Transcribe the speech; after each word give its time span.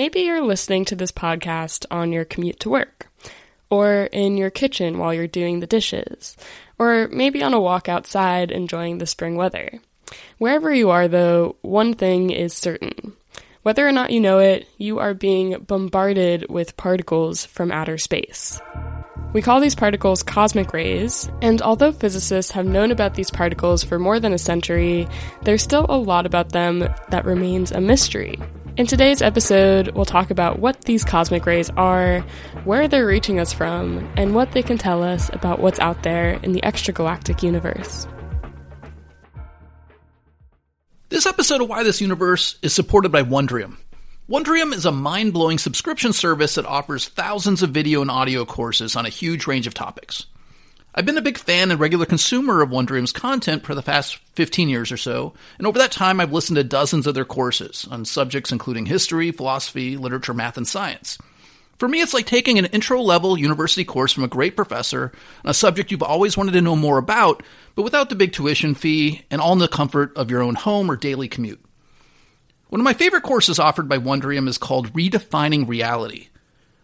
Maybe 0.00 0.20
you're 0.20 0.40
listening 0.40 0.86
to 0.86 0.96
this 0.96 1.12
podcast 1.12 1.84
on 1.90 2.10
your 2.10 2.24
commute 2.24 2.60
to 2.60 2.70
work, 2.70 3.08
or 3.68 4.04
in 4.04 4.38
your 4.38 4.48
kitchen 4.48 4.96
while 4.96 5.12
you're 5.12 5.26
doing 5.26 5.60
the 5.60 5.66
dishes, 5.66 6.38
or 6.78 7.10
maybe 7.12 7.42
on 7.42 7.52
a 7.52 7.60
walk 7.60 7.86
outside 7.86 8.50
enjoying 8.50 8.96
the 8.96 9.04
spring 9.04 9.36
weather. 9.36 9.78
Wherever 10.38 10.72
you 10.72 10.88
are, 10.88 11.06
though, 11.06 11.56
one 11.60 11.92
thing 11.92 12.30
is 12.30 12.54
certain. 12.54 13.12
Whether 13.62 13.86
or 13.86 13.92
not 13.92 14.10
you 14.10 14.20
know 14.20 14.38
it, 14.38 14.66
you 14.78 15.00
are 15.00 15.12
being 15.12 15.58
bombarded 15.66 16.46
with 16.48 16.78
particles 16.78 17.44
from 17.44 17.70
outer 17.70 17.98
space. 17.98 18.58
We 19.34 19.42
call 19.42 19.60
these 19.60 19.74
particles 19.74 20.22
cosmic 20.22 20.72
rays, 20.72 21.28
and 21.42 21.60
although 21.60 21.92
physicists 21.92 22.52
have 22.52 22.64
known 22.64 22.90
about 22.90 23.16
these 23.16 23.30
particles 23.30 23.84
for 23.84 23.98
more 23.98 24.18
than 24.18 24.32
a 24.32 24.38
century, 24.38 25.06
there's 25.42 25.62
still 25.62 25.84
a 25.90 25.98
lot 25.98 26.24
about 26.24 26.52
them 26.52 26.88
that 27.10 27.26
remains 27.26 27.70
a 27.70 27.82
mystery. 27.82 28.38
In 28.76 28.86
today's 28.86 29.20
episode, 29.20 29.88
we'll 29.96 30.04
talk 30.04 30.30
about 30.30 30.60
what 30.60 30.82
these 30.84 31.04
cosmic 31.04 31.44
rays 31.44 31.70
are, 31.70 32.20
where 32.64 32.86
they're 32.86 33.04
reaching 33.04 33.40
us 33.40 33.52
from, 33.52 34.08
and 34.16 34.32
what 34.32 34.52
they 34.52 34.62
can 34.62 34.78
tell 34.78 35.02
us 35.02 35.28
about 35.32 35.58
what's 35.58 35.80
out 35.80 36.04
there 36.04 36.34
in 36.44 36.52
the 36.52 36.60
extragalactic 36.60 37.42
universe. 37.42 38.06
This 41.08 41.26
episode 41.26 41.60
of 41.60 41.68
Why 41.68 41.82
This 41.82 42.00
Universe 42.00 42.58
is 42.62 42.72
supported 42.72 43.10
by 43.10 43.24
Wondrium. 43.24 43.76
Wondrium 44.30 44.72
is 44.72 44.86
a 44.86 44.92
mind 44.92 45.32
blowing 45.32 45.58
subscription 45.58 46.12
service 46.12 46.54
that 46.54 46.64
offers 46.64 47.08
thousands 47.08 47.64
of 47.64 47.70
video 47.70 48.00
and 48.02 48.10
audio 48.10 48.44
courses 48.44 48.94
on 48.94 49.04
a 49.04 49.10
huge 49.10 49.48
range 49.48 49.66
of 49.66 49.74
topics. 49.74 50.26
I've 50.92 51.06
been 51.06 51.18
a 51.18 51.22
big 51.22 51.38
fan 51.38 51.70
and 51.70 51.78
regular 51.78 52.04
consumer 52.04 52.62
of 52.62 52.70
Wondrium's 52.70 53.12
content 53.12 53.64
for 53.64 53.76
the 53.76 53.82
past 53.82 54.16
15 54.34 54.68
years 54.68 54.90
or 54.90 54.96
so, 54.96 55.34
and 55.56 55.66
over 55.66 55.78
that 55.78 55.92
time 55.92 56.20
I've 56.20 56.32
listened 56.32 56.56
to 56.56 56.64
dozens 56.64 57.06
of 57.06 57.14
their 57.14 57.24
courses 57.24 57.86
on 57.88 58.04
subjects 58.04 58.50
including 58.50 58.86
history, 58.86 59.30
philosophy, 59.30 59.96
literature, 59.96 60.34
math, 60.34 60.56
and 60.56 60.66
science. 60.66 61.16
For 61.78 61.88
me, 61.88 62.00
it's 62.00 62.12
like 62.12 62.26
taking 62.26 62.58
an 62.58 62.66
intro 62.66 63.00
level 63.00 63.38
university 63.38 63.84
course 63.84 64.12
from 64.12 64.24
a 64.24 64.28
great 64.28 64.56
professor 64.56 65.12
on 65.44 65.50
a 65.50 65.54
subject 65.54 65.90
you've 65.92 66.02
always 66.02 66.36
wanted 66.36 66.52
to 66.52 66.60
know 66.60 66.76
more 66.76 66.98
about, 66.98 67.42
but 67.76 67.84
without 67.84 68.08
the 68.08 68.16
big 68.16 68.32
tuition 68.32 68.74
fee 68.74 69.22
and 69.30 69.40
all 69.40 69.52
in 69.52 69.60
the 69.60 69.68
comfort 69.68 70.14
of 70.16 70.30
your 70.30 70.42
own 70.42 70.56
home 70.56 70.90
or 70.90 70.96
daily 70.96 71.28
commute. 71.28 71.64
One 72.68 72.80
of 72.80 72.84
my 72.84 72.94
favorite 72.94 73.22
courses 73.22 73.58
offered 73.58 73.88
by 73.88 73.98
Wondrium 73.98 74.48
is 74.48 74.58
called 74.58 74.92
Redefining 74.92 75.68
Reality. 75.68 76.28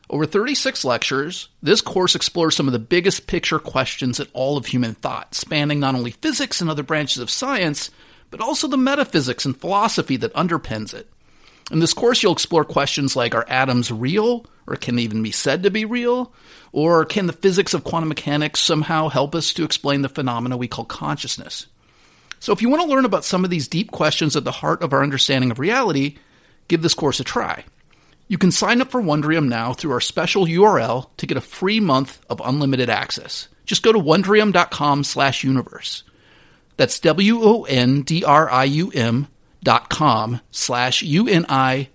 Over 0.09 0.25
36 0.25 0.85
lectures, 0.85 1.49
this 1.62 1.81
course 1.81 2.15
explores 2.15 2.55
some 2.55 2.69
of 2.69 2.73
the 2.73 2.79
biggest 2.79 3.27
picture 3.27 3.59
questions 3.59 4.21
in 4.21 4.29
all 4.33 4.57
of 4.57 4.67
human 4.67 4.95
thought, 4.95 5.35
spanning 5.35 5.81
not 5.81 5.97
only 5.97 6.12
physics 6.12 6.61
and 6.61 6.71
other 6.71 6.85
branches 6.85 7.19
of 7.19 7.31
science, 7.31 7.91
but 8.31 8.41
also 8.41 8.69
the 8.69 8.77
metaphysics 8.77 9.45
and 9.45 9.59
philosophy 9.61 10.17
that 10.19 10.34
underpins 10.34 10.95
it. 10.95 11.11
In 11.73 11.81
this 11.81 11.95
course, 11.95 12.23
you'll 12.23 12.33
explore 12.33 12.65
questions 12.65 13.17
like 13.17 13.34
Are 13.34 13.49
atoms 13.49 13.91
real, 13.91 14.47
or 14.69 14.77
can 14.77 14.95
they 14.95 15.03
even 15.03 15.25
be 15.25 15.33
said 15.33 15.65
to 15.65 15.71
be 15.71 15.84
real? 15.84 16.33
Or 16.71 17.05
can 17.05 17.27
the 17.27 17.33
physics 17.33 17.75
of 17.75 17.83
quantum 17.83 18.09
mechanics 18.09 18.61
somehow 18.61 19.09
help 19.09 19.34
us 19.34 19.53
to 19.55 19.65
explain 19.65 20.03
the 20.03 20.09
phenomena 20.09 20.57
we 20.57 20.69
call 20.69 20.84
consciousness? 20.84 21.67
So 22.39 22.53
if 22.53 22.62
you 22.62 22.69
want 22.69 22.83
to 22.83 22.89
learn 22.89 23.05
about 23.05 23.25
some 23.25 23.43
of 23.43 23.51
these 23.51 23.67
deep 23.67 23.91
questions 23.91 24.37
at 24.37 24.45
the 24.45 24.53
heart 24.53 24.83
of 24.83 24.93
our 24.93 25.03
understanding 25.03 25.51
of 25.51 25.59
reality, 25.59 26.17
give 26.69 26.83
this 26.83 26.95
course 26.95 27.19
a 27.19 27.25
try. 27.25 27.65
You 28.28 28.38
can 28.38 28.50
sign 28.50 28.80
up 28.80 28.91
for 28.91 29.00
Wondrium 29.00 29.48
now 29.48 29.72
through 29.72 29.92
our 29.92 30.00
special 30.00 30.46
URL 30.46 31.08
to 31.19 31.27
get 31.27 31.36
a 31.36 31.41
free 31.41 31.78
month 31.78 32.20
of 32.28 32.42
unlimited 32.44 32.91
access. 32.91 33.46
Just 33.64 33.82
go 33.84 33.92
to 33.92 33.98
wondrium.com 33.98 35.05
slash 35.05 35.44
universe. 35.44 36.02
That's 36.77 36.98
W-O-N-D-R-I-U-M 37.00 37.69
dot 39.62 39.88
com 39.88 40.41
slash 40.50 41.02
U-N-I-V-E-R-S-E. 41.02 41.88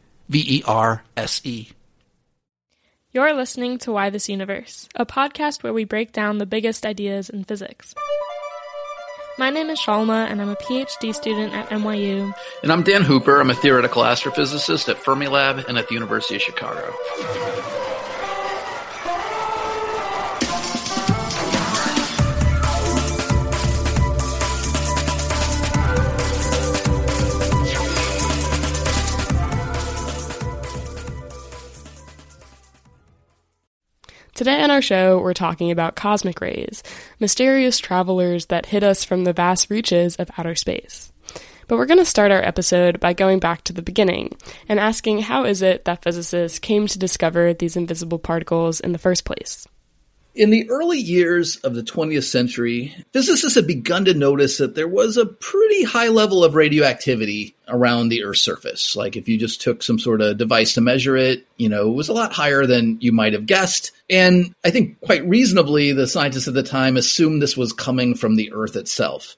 You're 3.13 3.33
listening 3.33 3.77
to 3.79 3.91
Why 3.91 4.09
This 4.09 4.29
Universe, 4.29 4.87
a 4.95 5.05
podcast 5.05 5.63
where 5.63 5.73
we 5.73 5.83
break 5.83 6.13
down 6.13 6.37
the 6.37 6.45
biggest 6.45 6.85
ideas 6.85 7.29
in 7.29 7.43
physics. 7.43 7.93
My 9.37 9.49
name 9.49 9.69
is 9.69 9.79
Shalma, 9.79 10.29
and 10.29 10.41
I'm 10.41 10.49
a 10.49 10.55
PhD 10.57 11.15
student 11.15 11.53
at 11.53 11.69
NYU. 11.69 12.33
And 12.63 12.71
I'm 12.71 12.83
Dan 12.83 13.03
Hooper. 13.03 13.39
I'm 13.39 13.49
a 13.49 13.55
theoretical 13.55 14.03
astrophysicist 14.03 14.89
at 14.89 14.97
Fermilab 14.97 15.65
and 15.67 15.77
at 15.77 15.87
the 15.87 15.93
University 15.93 16.35
of 16.35 16.41
Chicago. 16.41 16.93
Today 34.41 34.63
on 34.63 34.71
our 34.71 34.81
show, 34.81 35.19
we're 35.19 35.35
talking 35.35 35.69
about 35.69 35.95
cosmic 35.95 36.41
rays, 36.41 36.81
mysterious 37.19 37.77
travelers 37.77 38.47
that 38.47 38.65
hit 38.65 38.81
us 38.81 39.03
from 39.03 39.23
the 39.23 39.33
vast 39.33 39.69
reaches 39.69 40.15
of 40.15 40.31
outer 40.35 40.55
space. 40.55 41.13
But 41.67 41.77
we're 41.77 41.85
going 41.85 41.99
to 41.99 42.05
start 42.05 42.31
our 42.31 42.41
episode 42.41 42.99
by 42.99 43.13
going 43.13 43.37
back 43.37 43.63
to 43.65 43.73
the 43.73 43.83
beginning 43.83 44.35
and 44.67 44.79
asking 44.79 45.19
how 45.19 45.45
is 45.45 45.61
it 45.61 45.85
that 45.85 46.01
physicists 46.01 46.57
came 46.57 46.87
to 46.87 46.97
discover 46.97 47.53
these 47.53 47.77
invisible 47.77 48.17
particles 48.17 48.79
in 48.79 48.93
the 48.93 48.97
first 48.97 49.25
place? 49.25 49.67
In 50.33 50.49
the 50.49 50.69
early 50.69 50.97
years 50.97 51.57
of 51.57 51.75
the 51.75 51.83
20th 51.83 52.23
century, 52.23 52.95
physicists 53.11 53.55
had 53.55 53.67
begun 53.67 54.05
to 54.05 54.13
notice 54.13 54.59
that 54.59 54.75
there 54.75 54.87
was 54.87 55.17
a 55.17 55.25
pretty 55.25 55.83
high 55.83 56.07
level 56.07 56.45
of 56.45 56.55
radioactivity 56.55 57.53
around 57.67 58.07
the 58.07 58.23
Earth's 58.23 58.41
surface. 58.41 58.95
Like 58.95 59.17
if 59.17 59.27
you 59.27 59.37
just 59.37 59.59
took 59.59 59.83
some 59.83 59.99
sort 59.99 60.21
of 60.21 60.37
device 60.37 60.73
to 60.75 60.81
measure 60.81 61.17
it, 61.17 61.45
you 61.57 61.67
know, 61.67 61.89
it 61.89 61.95
was 61.95 62.07
a 62.07 62.13
lot 62.13 62.31
higher 62.31 62.65
than 62.65 62.97
you 63.01 63.11
might 63.11 63.33
have 63.33 63.45
guessed. 63.45 63.91
And 64.09 64.55
I 64.63 64.71
think 64.71 65.01
quite 65.01 65.27
reasonably, 65.27 65.91
the 65.91 66.07
scientists 66.07 66.47
at 66.47 66.53
the 66.53 66.63
time 66.63 66.95
assumed 66.95 67.41
this 67.41 67.57
was 67.57 67.73
coming 67.73 68.15
from 68.15 68.35
the 68.35 68.53
Earth 68.53 68.77
itself. 68.77 69.35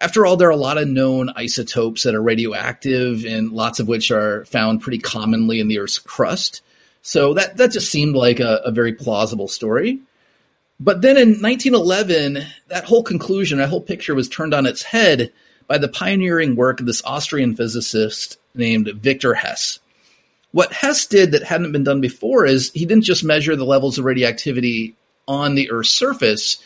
After 0.00 0.26
all, 0.26 0.36
there 0.36 0.48
are 0.48 0.52
a 0.52 0.56
lot 0.56 0.78
of 0.78 0.88
known 0.88 1.30
isotopes 1.36 2.02
that 2.02 2.16
are 2.16 2.22
radioactive 2.22 3.24
and 3.24 3.52
lots 3.52 3.78
of 3.78 3.86
which 3.86 4.10
are 4.10 4.44
found 4.46 4.80
pretty 4.80 4.98
commonly 4.98 5.60
in 5.60 5.68
the 5.68 5.78
Earth's 5.78 6.00
crust. 6.00 6.60
So 7.02 7.34
that, 7.34 7.56
that 7.58 7.70
just 7.70 7.92
seemed 7.92 8.16
like 8.16 8.40
a, 8.40 8.62
a 8.64 8.72
very 8.72 8.94
plausible 8.94 9.46
story. 9.46 10.00
But 10.80 11.02
then 11.02 11.16
in 11.16 11.40
1911, 11.40 12.44
that 12.68 12.84
whole 12.84 13.02
conclusion, 13.02 13.58
that 13.58 13.68
whole 13.68 13.80
picture 13.80 14.14
was 14.14 14.28
turned 14.28 14.54
on 14.54 14.66
its 14.66 14.82
head 14.82 15.32
by 15.66 15.78
the 15.78 15.88
pioneering 15.88 16.56
work 16.56 16.80
of 16.80 16.86
this 16.86 17.02
Austrian 17.04 17.56
physicist 17.56 18.38
named 18.54 18.88
Victor 18.96 19.34
Hess. 19.34 19.78
What 20.52 20.72
Hess 20.72 21.06
did 21.06 21.32
that 21.32 21.42
hadn't 21.42 21.72
been 21.72 21.84
done 21.84 22.00
before 22.00 22.46
is 22.46 22.70
he 22.72 22.86
didn't 22.86 23.04
just 23.04 23.24
measure 23.24 23.56
the 23.56 23.64
levels 23.64 23.98
of 23.98 24.04
radioactivity 24.04 24.94
on 25.26 25.54
the 25.54 25.70
Earth's 25.70 25.90
surface, 25.90 26.58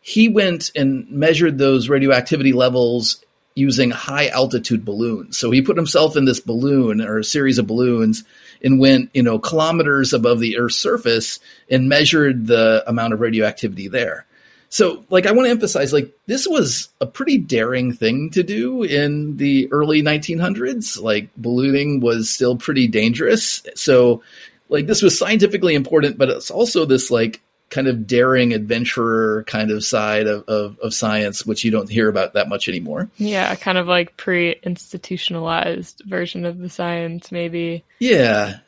he 0.00 0.28
went 0.28 0.70
and 0.74 1.10
measured 1.10 1.58
those 1.58 1.88
radioactivity 1.88 2.52
levels 2.52 3.22
using 3.58 3.90
high 3.90 4.28
altitude 4.28 4.84
balloons. 4.84 5.36
So 5.36 5.50
he 5.50 5.60
put 5.60 5.76
himself 5.76 6.16
in 6.16 6.24
this 6.24 6.40
balloon 6.40 7.00
or 7.00 7.18
a 7.18 7.24
series 7.24 7.58
of 7.58 7.66
balloons 7.66 8.24
and 8.62 8.78
went, 8.78 9.10
you 9.12 9.22
know, 9.22 9.38
kilometers 9.38 10.12
above 10.12 10.40
the 10.40 10.58
Earth's 10.58 10.76
surface 10.76 11.40
and 11.70 11.88
measured 11.88 12.46
the 12.46 12.84
amount 12.86 13.12
of 13.12 13.20
radioactivity 13.20 13.88
there. 13.88 14.24
So, 14.70 15.04
like, 15.08 15.26
I 15.26 15.32
want 15.32 15.46
to 15.46 15.50
emphasize, 15.50 15.94
like, 15.94 16.14
this 16.26 16.46
was 16.46 16.90
a 17.00 17.06
pretty 17.06 17.38
daring 17.38 17.92
thing 17.92 18.30
to 18.30 18.42
do 18.42 18.82
in 18.82 19.38
the 19.38 19.66
early 19.72 20.02
1900s. 20.02 21.00
Like, 21.00 21.30
ballooning 21.38 22.00
was 22.00 22.28
still 22.28 22.56
pretty 22.56 22.86
dangerous. 22.86 23.62
So, 23.74 24.22
like, 24.68 24.86
this 24.86 25.00
was 25.00 25.18
scientifically 25.18 25.74
important, 25.74 26.18
but 26.18 26.28
it's 26.28 26.50
also 26.50 26.84
this, 26.84 27.10
like, 27.10 27.40
kind 27.70 27.86
of 27.86 28.06
daring 28.06 28.54
adventurer 28.54 29.44
kind 29.46 29.70
of 29.70 29.84
side 29.84 30.26
of, 30.26 30.44
of, 30.48 30.78
of, 30.78 30.94
science, 30.94 31.44
which 31.44 31.64
you 31.64 31.70
don't 31.70 31.90
hear 31.90 32.08
about 32.08 32.32
that 32.32 32.48
much 32.48 32.68
anymore. 32.68 33.10
Yeah, 33.18 33.54
kind 33.56 33.76
of 33.76 33.86
like 33.86 34.16
pre 34.16 34.52
institutionalized 34.62 36.02
version 36.06 36.44
of 36.46 36.58
the 36.58 36.70
science, 36.70 37.30
maybe. 37.30 37.84
Yeah. 37.98 38.58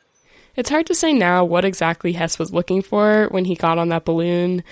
It's 0.55 0.69
hard 0.69 0.87
to 0.87 0.95
say 0.95 1.13
now 1.13 1.45
what 1.45 1.65
exactly 1.65 2.13
Hess 2.13 2.37
was 2.37 2.53
looking 2.53 2.81
for 2.81 3.27
when 3.31 3.45
he 3.45 3.55
got 3.55 3.77
on 3.77 3.89
that 3.89 4.05
balloon, 4.05 4.63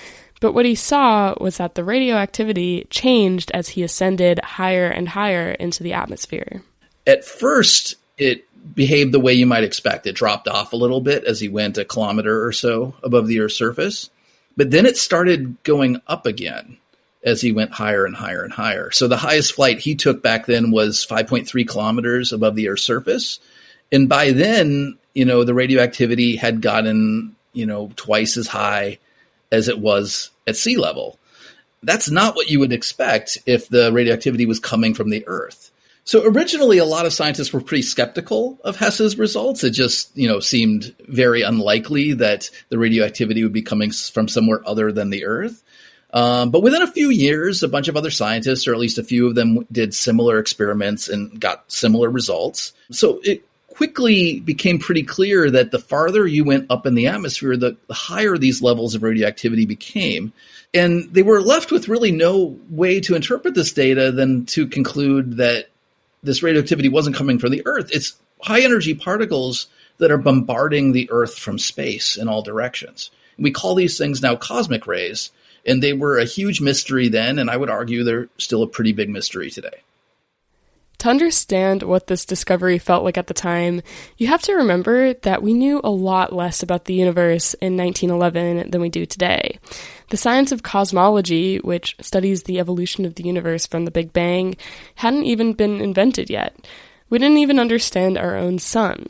but 0.42 0.54
what 0.54 0.66
he 0.66 0.76
saw 0.76 1.34
was 1.40 1.58
that 1.58 1.76
the 1.76 1.84
radioactivity 1.84 2.86
changed 2.90 3.52
as 3.52 3.70
he 3.70 3.84
ascended 3.84 4.40
higher 4.40 4.88
and 4.88 5.10
higher 5.10 5.52
into 5.52 5.84
the 5.84 5.94
atmosphere. 5.94 6.64
At 7.08 7.26
first, 7.26 7.96
it 8.18 8.46
behaved 8.76 9.14
the 9.14 9.20
way 9.20 9.34
you 9.34 9.46
might 9.46 9.64
expect. 9.64 10.06
It 10.06 10.16
dropped 10.16 10.48
off 10.48 10.74
a 10.74 10.78
little 10.78 11.02
bit 11.02 11.24
as 11.24 11.40
he 11.40 11.50
went 11.50 11.78
a 11.78 11.86
kilometer 11.86 12.46
or 12.46 12.52
so 12.52 12.94
above 13.04 13.28
the 13.28 13.40
Earth's 13.40 13.56
surface. 13.56 14.10
But 14.60 14.72
then 14.72 14.86
it 14.86 14.98
started 14.98 15.64
going 15.64 16.02
up 16.06 16.26
again 16.26 16.80
as 17.24 17.40
he 17.40 17.54
went 17.54 17.72
higher 17.72 18.06
and 18.06 18.14
higher 18.14 18.44
and 18.44 18.52
higher. 18.52 18.92
So 18.92 19.08
the 19.08 19.16
highest 19.16 19.54
flight 19.54 19.80
he 19.80 19.96
took 19.96 20.22
back 20.22 20.48
then 20.48 20.70
was 20.70 21.08
5.3 21.10 21.66
kilometers 21.66 22.34
above 22.34 22.56
the 22.56 22.68
Earth's 22.68 22.84
surface. 22.84 23.40
And 23.90 24.10
by 24.10 24.32
then, 24.32 24.98
you 25.14 25.24
know, 25.24 25.46
the 25.46 25.54
radioactivity 25.54 26.36
had 26.36 26.62
gotten, 26.62 27.38
you 27.54 27.66
know, 27.66 27.94
twice 27.96 28.36
as 28.36 28.48
high 28.48 28.98
as 29.50 29.70
it 29.70 29.80
was 29.80 30.30
at 30.46 30.58
sea 30.58 30.76
level. 30.76 31.18
That's 31.82 32.12
not 32.12 32.36
what 32.36 32.50
you 32.50 32.60
would 32.60 32.74
expect 32.74 33.38
if 33.46 33.70
the 33.70 33.94
radioactivity 33.94 34.46
was 34.46 34.60
coming 34.60 34.94
from 34.94 35.10
the 35.10 35.26
Earth. 35.26 35.72
So 36.10 36.26
originally, 36.26 36.80
a 36.80 36.86
lot 36.86 37.06
of 37.06 37.14
scientists 37.14 37.54
were 37.54 37.62
pretty 37.62 37.84
skeptical 37.84 38.60
of 38.64 38.76
Hess's 38.76 39.20
results. 39.20 39.64
It 39.64 39.70
just, 39.70 40.10
you 40.18 40.28
know, 40.28 40.40
seemed 40.40 40.96
very 41.08 41.44
unlikely 41.44 42.14
that 42.14 42.50
the 42.70 42.80
radioactivity 42.80 43.44
would 43.44 43.54
be 43.54 43.62
coming 43.62 43.92
from 43.92 44.28
somewhere 44.28 44.68
other 44.68 44.92
than 44.92 45.12
the 45.12 45.24
Earth. 45.26 45.62
Um, 46.12 46.50
but 46.50 46.64
within 46.64 46.82
a 46.82 46.92
few 46.92 47.12
years, 47.12 47.62
a 47.62 47.68
bunch 47.68 47.90
of 47.90 47.96
other 47.96 48.10
scientists, 48.10 48.68
or 48.68 48.74
at 48.74 48.80
least 48.80 48.98
a 48.98 49.04
few 49.04 49.28
of 49.28 49.36
them, 49.36 49.68
did 49.72 49.94
similar 49.94 50.40
experiments 50.40 51.10
and 51.10 51.40
got 51.40 51.72
similar 51.72 52.10
results. 52.10 52.74
So 52.90 53.22
it 53.24 53.44
quickly 53.68 54.40
became 54.40 54.80
pretty 54.80 55.04
clear 55.04 55.52
that 55.52 55.70
the 55.70 55.78
farther 55.78 56.26
you 56.26 56.44
went 56.44 56.72
up 56.72 56.88
in 56.88 56.96
the 56.96 57.06
atmosphere, 57.06 57.56
the, 57.56 57.78
the 57.86 57.94
higher 57.94 58.36
these 58.36 58.64
levels 58.64 58.96
of 58.96 59.04
radioactivity 59.04 59.68
became. 59.68 60.34
And 60.74 61.14
they 61.14 61.22
were 61.22 61.40
left 61.40 61.72
with 61.72 61.88
really 61.88 62.12
no 62.12 62.58
way 62.72 63.00
to 63.02 63.14
interpret 63.14 63.54
this 63.54 63.74
data 63.74 64.12
than 64.12 64.48
to 64.48 64.66
conclude 64.66 65.38
that 65.38 65.68
this 66.24 66.44
radioactivity 66.44 66.90
wasn't 66.90 67.16
coming 67.16 67.40
from 67.40 67.52
the 67.52 67.64
Earth. 67.66 67.90
It's 67.94 68.16
high 68.42 68.62
energy 68.62 68.94
particles 68.94 69.68
that 69.98 70.12
are 70.12 70.18
bombarding 70.18 70.92
the 70.92 71.10
Earth 71.12 71.38
from 71.38 71.60
space 71.60 72.18
in 72.18 72.28
all 72.28 72.42
directions. 72.42 73.12
We 73.38 73.52
call 73.52 73.76
these 73.76 73.98
things 73.98 74.22
now 74.22 74.36
cosmic 74.36 74.86
rays, 74.88 75.32
and 75.66 75.82
they 75.82 75.94
were 75.94 76.18
a 76.18 76.26
huge 76.26 76.62
mystery 76.62 77.08
then, 77.08 77.40
and 77.40 77.50
I 77.50 77.58
would 77.58 77.70
argue 77.70 78.04
they're 78.04 78.30
still 78.38 78.64
a 78.64 78.68
pretty 78.68 78.92
big 78.92 79.10
mystery 79.10 79.50
today. 79.50 79.82
To 81.00 81.10
understand 81.10 81.82
what 81.82 82.08
this 82.08 82.26
discovery 82.26 82.78
felt 82.78 83.06
like 83.06 83.18
at 83.18 83.28
the 83.28 83.34
time, 83.34 83.82
you 84.18 84.28
have 84.28 84.42
to 84.44 84.56
remember 84.56 85.14
that 85.14 85.42
we 85.42 85.54
knew 85.54 85.80
a 85.82 85.90
lot 85.90 86.34
less 86.34 86.62
about 86.62 86.86
the 86.86 86.94
universe 86.94 87.54
in 87.56 87.78
1911 87.78 88.70
than 88.70 88.82
we 88.82 88.90
do 88.90 89.06
today. 89.06 89.60
The 90.10 90.18
science 90.18 90.52
of 90.52 90.62
cosmology, 90.62 91.60
which 91.60 91.96
studies 92.02 92.44
the 92.44 92.60
evolution 92.60 93.06
of 93.06 93.16
the 93.16 93.24
universe 93.24 93.66
from 93.66 93.86
the 93.86 93.92
Big 93.92 94.12
Bang, 94.12 94.58
hadn't 94.96 95.24
even 95.24 95.54
been 95.54 95.80
invented 95.80 96.30
yet. 96.30 96.68
We 97.10 97.18
didn't 97.18 97.38
even 97.38 97.60
understand 97.60 98.18
our 98.18 98.36
own 98.36 98.60
sun. 98.60 99.08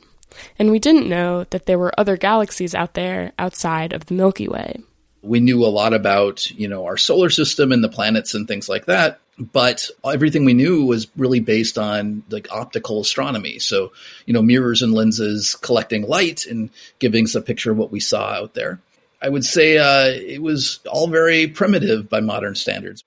And 0.59 0.69
we 0.69 0.77
didn't 0.77 1.09
know 1.09 1.45
that 1.45 1.65
there 1.65 1.80
were 1.80 2.00
other 2.00 2.18
galaxies 2.18 2.75
out 2.75 2.94
there 2.94 3.31
outside 3.39 3.94
of 3.94 4.06
the 4.06 4.13
Milky 4.13 4.47
Way. 4.47 4.83
We 5.21 5.39
knew 5.39 5.66
a 5.66 5.68
lot 5.68 5.94
about, 5.94 6.50
you 6.51 6.68
know, 6.68 6.86
our 6.86 6.98
solar 6.98 7.30
system 7.30 7.71
and 7.71 7.83
the 7.83 7.89
planets 7.89 8.33
and 8.33 8.48
things 8.48 8.69
like 8.69 8.86
that, 8.86 9.19
but 9.38 9.89
everything 10.06 10.45
we 10.45 10.54
knew 10.54 10.86
was 10.86 11.07
really 11.18 11.42
based 11.42 11.77
on 11.77 12.24
like 12.30 12.51
optical 12.51 13.01
astronomy. 13.01 13.60
So, 13.60 13.92
you 14.25 14.33
know, 14.33 14.42
mirrors 14.42 14.81
and 14.81 14.94
lenses 14.94 15.56
collecting 15.56 16.04
light 16.07 16.45
and 16.45 16.69
giving 17.00 17.25
us 17.25 17.36
a 17.36 17.42
picture 17.42 17.71
of 17.71 17.77
what 17.77 17.92
we 17.92 18.00
saw 18.00 18.30
out 18.31 18.54
there. 18.54 18.80
I 19.21 19.27
would 19.27 19.44
say 19.44 19.77
uh, 19.77 20.07
it 20.07 20.42
was 20.42 20.80
all 20.89 21.07
very 21.07 21.48
primitive 21.48 22.07
by 22.07 22.21
modern 22.21 22.56
standards. 22.56 23.04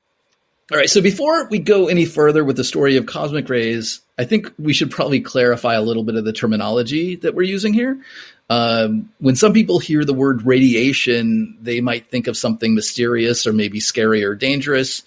All 0.70 0.76
right, 0.76 0.90
so 0.90 1.00
before 1.00 1.48
we 1.48 1.58
go 1.58 1.88
any 1.88 2.04
further 2.04 2.44
with 2.44 2.56
the 2.56 2.64
story 2.64 2.96
of 2.98 3.06
cosmic 3.06 3.48
rays, 3.48 4.01
I 4.18 4.24
think 4.24 4.52
we 4.58 4.72
should 4.72 4.90
probably 4.90 5.20
clarify 5.20 5.74
a 5.74 5.82
little 5.82 6.04
bit 6.04 6.16
of 6.16 6.24
the 6.24 6.32
terminology 6.32 7.16
that 7.16 7.34
we're 7.34 7.42
using 7.42 7.72
here. 7.72 7.98
Um, 8.50 9.10
when 9.18 9.36
some 9.36 9.54
people 9.54 9.78
hear 9.78 10.04
the 10.04 10.12
word 10.12 10.44
radiation, 10.44 11.56
they 11.60 11.80
might 11.80 12.10
think 12.10 12.26
of 12.26 12.36
something 12.36 12.74
mysterious 12.74 13.46
or 13.46 13.52
maybe 13.52 13.80
scary 13.80 14.22
or 14.22 14.34
dangerous. 14.34 15.02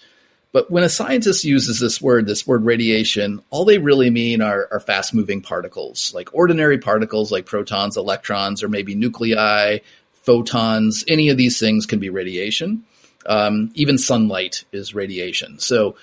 But 0.52 0.72
when 0.72 0.84
a 0.84 0.90
scientist 0.90 1.44
uses 1.44 1.80
this 1.80 2.02
word, 2.02 2.26
this 2.26 2.48
word 2.48 2.66
radiation, 2.66 3.42
all 3.52 3.66
they 3.66 3.78
really 3.78 4.10
mean 4.10 4.42
are, 4.42 4.68
are 4.72 4.80
fast 4.80 5.14
moving 5.14 5.42
particles, 5.42 6.14
like 6.16 6.34
ordinary 6.34 6.78
particles 6.80 7.32
like 7.32 7.46
protons, 7.46 7.98
electrons, 7.98 8.64
or 8.64 8.70
maybe 8.70 8.96
nuclei, 8.96 9.80
photons. 10.24 11.04
Any 11.08 11.30
of 11.30 11.38
these 11.38 11.60
things 11.60 11.86
can 11.86 12.00
be 12.00 12.10
radiation. 12.10 12.84
Um, 13.28 13.72
even 13.76 13.98
sunlight 13.98 14.64
is 14.72 14.96
radiation. 14.96 15.60
So 15.60 15.98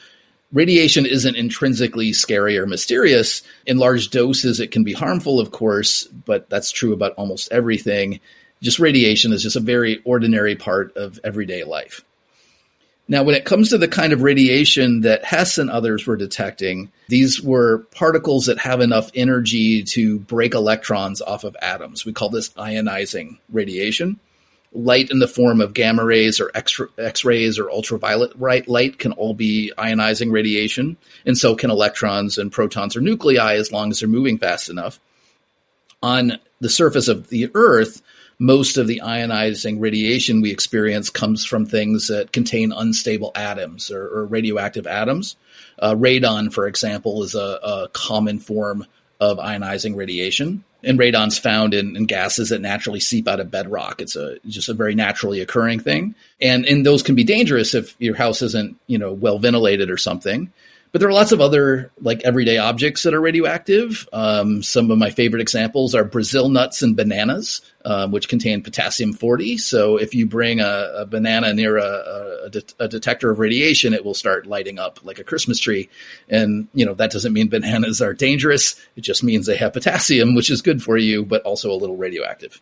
radiation 0.53 1.07
isn't 1.07 1.37
intrinsically 1.37 2.13
scary 2.13 2.59
or 2.59 2.67
mysterious. 2.67 3.43
In 3.67 3.79
large 3.79 4.11
doses, 4.11 4.61
it 4.61 4.71
can 4.71 4.85
be 4.85 4.93
harmful, 4.93 5.41
of 5.41 5.51
course, 5.51 6.05
but 6.05 6.49
that's 6.51 6.71
true 6.71 6.93
about 6.93 7.15
almost 7.15 7.51
everything. 7.53 8.21
Just 8.61 8.79
radiation 8.79 9.33
is 9.33 9.43
just 9.43 9.57
a 9.57 9.61
very 9.61 10.01
ordinary 10.05 10.55
part 10.57 10.97
of 10.97 11.19
everyday 11.25 11.65
life. 11.65 12.05
Now, 13.09 13.25
when 13.25 13.35
it 13.35 13.45
comes 13.45 13.71
to 13.71 13.79
the 13.79 13.89
kind 13.89 14.13
of 14.13 14.23
radiation 14.23 15.01
that 15.01 15.25
Hess 15.25 15.59
and 15.59 15.69
others 15.69 16.07
were 16.07 16.17
detecting, 16.17 16.93
these 17.09 17.43
were 17.43 17.79
particles 17.95 18.47
that 18.47 18.59
have 18.59 18.81
enough 18.81 19.11
energy 19.15 19.83
to 19.83 20.21
break 20.21 20.55
electrons 20.55 21.21
off 21.21 21.45
of 21.45 21.57
atoms. 21.61 22.07
We 22.07 22.13
call 22.13 22.29
this 22.29 22.51
ionizing 22.51 23.39
radiation. 23.51 24.21
Light 24.75 25.11
in 25.11 25.19
the 25.19 25.29
form 25.29 25.61
of 25.61 25.75
gamma 25.75 26.05
rays 26.05 26.41
or 26.41 26.51
X 26.55 27.25
rays 27.25 27.59
or 27.59 27.71
ultraviolet 27.71 28.39
light 28.39 28.99
can 28.99 29.13
all 29.13 29.35
be 29.35 29.71
ionizing 29.77 30.33
radiation, 30.33 30.97
and 31.27 31.37
so 31.37 31.55
can 31.55 31.71
electrons 31.71 32.39
and 32.39 32.51
protons 32.51 32.97
or 32.97 33.01
nuclei 33.01 33.57
as 33.57 33.71
long 33.71 33.91
as 33.91 34.01
they're 34.01 34.09
moving 34.09 34.39
fast 34.39 34.71
enough. 34.71 34.99
On 36.03 36.39
the 36.61 36.71
surface 36.71 37.09
of 37.09 37.29
the 37.29 37.51
Earth, 37.55 38.03
most 38.39 38.77
of 38.77 38.89
the 38.89 39.03
ionizing 39.05 39.81
radiation 39.81 40.41
we 40.41 40.51
experience 40.51 41.11
comes 41.11 41.45
from 41.45 41.65
things 41.65 42.09
that 42.09 42.33
contain 42.33 42.73
unstable 42.73 43.31
atoms 43.37 43.91
or, 43.91 44.09
or 44.09 44.27
radioactive 44.27 44.87
atoms. 44.87 45.37
Uh, 45.79 45.95
radon, 45.95 46.53
for 46.53 46.67
example, 46.67 47.23
is 47.23 47.37
a, 47.37 47.39
a, 47.39 47.89
common 47.93 48.41
form 48.41 48.85
of 49.23 49.39
ionizing 49.39 49.95
radiation. 49.95 50.65
And 50.83 50.99
radon's 50.99 51.39
found 51.39 51.75
in, 51.75 51.95
in, 51.97 52.07
gases 52.07 52.49
that 52.49 52.61
naturally 52.61 52.99
seep 52.99 53.29
out 53.29 53.39
of 53.39 53.53
bedrock. 53.53 54.01
It's 54.01 54.17
a 54.17 54.41
just 54.49 54.69
a 54.69 54.75
very 54.75 54.97
naturally 54.97 55.39
occurring 55.41 55.79
thing, 55.79 56.17
and 56.41 56.67
and 56.67 56.85
those 56.85 57.05
can 57.05 57.15
be 57.15 57.23
dangerous 57.23 57.73
if 57.73 57.95
your 58.01 58.17
house 58.17 58.43
isn't 58.43 58.77
you 58.89 58.99
know 58.99 59.13
well 59.13 59.39
ventilated 59.39 59.91
or 59.91 59.97
something. 59.97 60.53
But 60.93 61.00
there 61.00 61.09
are 61.09 61.15
lots 61.15 61.33
of 61.33 61.41
other 61.41 61.91
like 62.03 62.23
everyday 62.23 62.59
objects 62.59 63.03
that 63.03 63.15
are 63.15 63.21
radioactive. 63.21 64.06
Um, 64.12 64.62
some 64.62 64.91
of 64.91 64.99
my 64.99 65.09
favorite 65.09 65.41
examples 65.41 65.94
are 65.94 66.05
Brazil 66.05 66.50
nuts 66.50 66.83
and 66.83 66.94
bananas, 66.94 67.62
uh, 67.87 68.09
which 68.09 68.29
contain 68.29 68.62
potassium 68.62 69.15
40. 69.15 69.56
So 69.56 69.97
if 69.97 70.15
you 70.15 70.27
bring 70.27 70.61
a, 70.61 70.93
a 70.99 71.06
banana 71.06 71.55
near 71.55 71.79
a, 71.79 72.43
a, 72.44 72.50
de- 72.50 72.75
a, 72.79 72.89
detector 72.89 73.31
of 73.31 73.39
radiation, 73.39 73.94
it 73.94 74.05
will 74.05 74.12
start 74.12 74.47
lighting 74.47 74.79
up 74.79 75.00
like 75.03 75.19
a 75.19 75.25
Christmas 75.25 75.59
tree. 75.59 75.89
And, 76.29 76.69
you 76.75 76.85
know, 76.85 76.93
that 76.94 77.11
doesn't 77.11 77.33
mean 77.33 77.49
bananas 77.50 78.03
are 78.03 78.12
dangerous. 78.12 78.79
It 78.94 79.00
just 79.00 79.25
means 79.25 79.47
they 79.47 79.56
have 79.56 79.73
potassium, 79.73 80.35
which 80.35 80.50
is 80.50 80.61
good 80.61 80.83
for 80.83 80.99
you, 80.99 81.25
but 81.25 81.41
also 81.43 81.73
a 81.73 81.81
little 81.81 81.97
radioactive. 81.97 82.61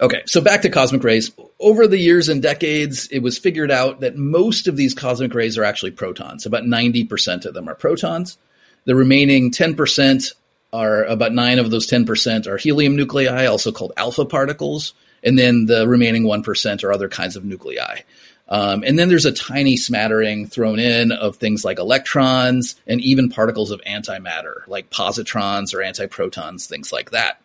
Okay, 0.00 0.22
so 0.24 0.40
back 0.40 0.62
to 0.62 0.70
cosmic 0.70 1.04
rays. 1.04 1.30
Over 1.58 1.86
the 1.86 1.98
years 1.98 2.30
and 2.30 2.42
decades, 2.42 3.06
it 3.08 3.18
was 3.18 3.38
figured 3.38 3.70
out 3.70 4.00
that 4.00 4.16
most 4.16 4.66
of 4.66 4.76
these 4.76 4.94
cosmic 4.94 5.34
rays 5.34 5.58
are 5.58 5.64
actually 5.64 5.90
protons. 5.90 6.46
About 6.46 6.64
90% 6.64 7.44
of 7.44 7.52
them 7.52 7.68
are 7.68 7.74
protons. 7.74 8.38
The 8.86 8.94
remaining 8.94 9.50
10% 9.50 10.32
are 10.72 11.04
about 11.04 11.34
nine 11.34 11.58
of 11.58 11.70
those 11.70 11.86
10% 11.86 12.46
are 12.46 12.56
helium 12.56 12.96
nuclei, 12.96 13.44
also 13.44 13.72
called 13.72 13.92
alpha 13.98 14.24
particles. 14.24 14.94
And 15.22 15.38
then 15.38 15.66
the 15.66 15.86
remaining 15.86 16.22
1% 16.22 16.82
are 16.82 16.92
other 16.92 17.08
kinds 17.10 17.36
of 17.36 17.44
nuclei. 17.44 18.00
Um, 18.48 18.82
and 18.82 18.98
then 18.98 19.10
there's 19.10 19.26
a 19.26 19.32
tiny 19.32 19.76
smattering 19.76 20.46
thrown 20.46 20.78
in 20.80 21.12
of 21.12 21.36
things 21.36 21.62
like 21.62 21.78
electrons 21.78 22.74
and 22.86 23.02
even 23.02 23.28
particles 23.28 23.70
of 23.70 23.82
antimatter, 23.82 24.66
like 24.66 24.90
positrons 24.90 25.74
or 25.74 25.78
antiprotons, 25.78 26.66
things 26.66 26.90
like 26.90 27.10
that. 27.10 27.40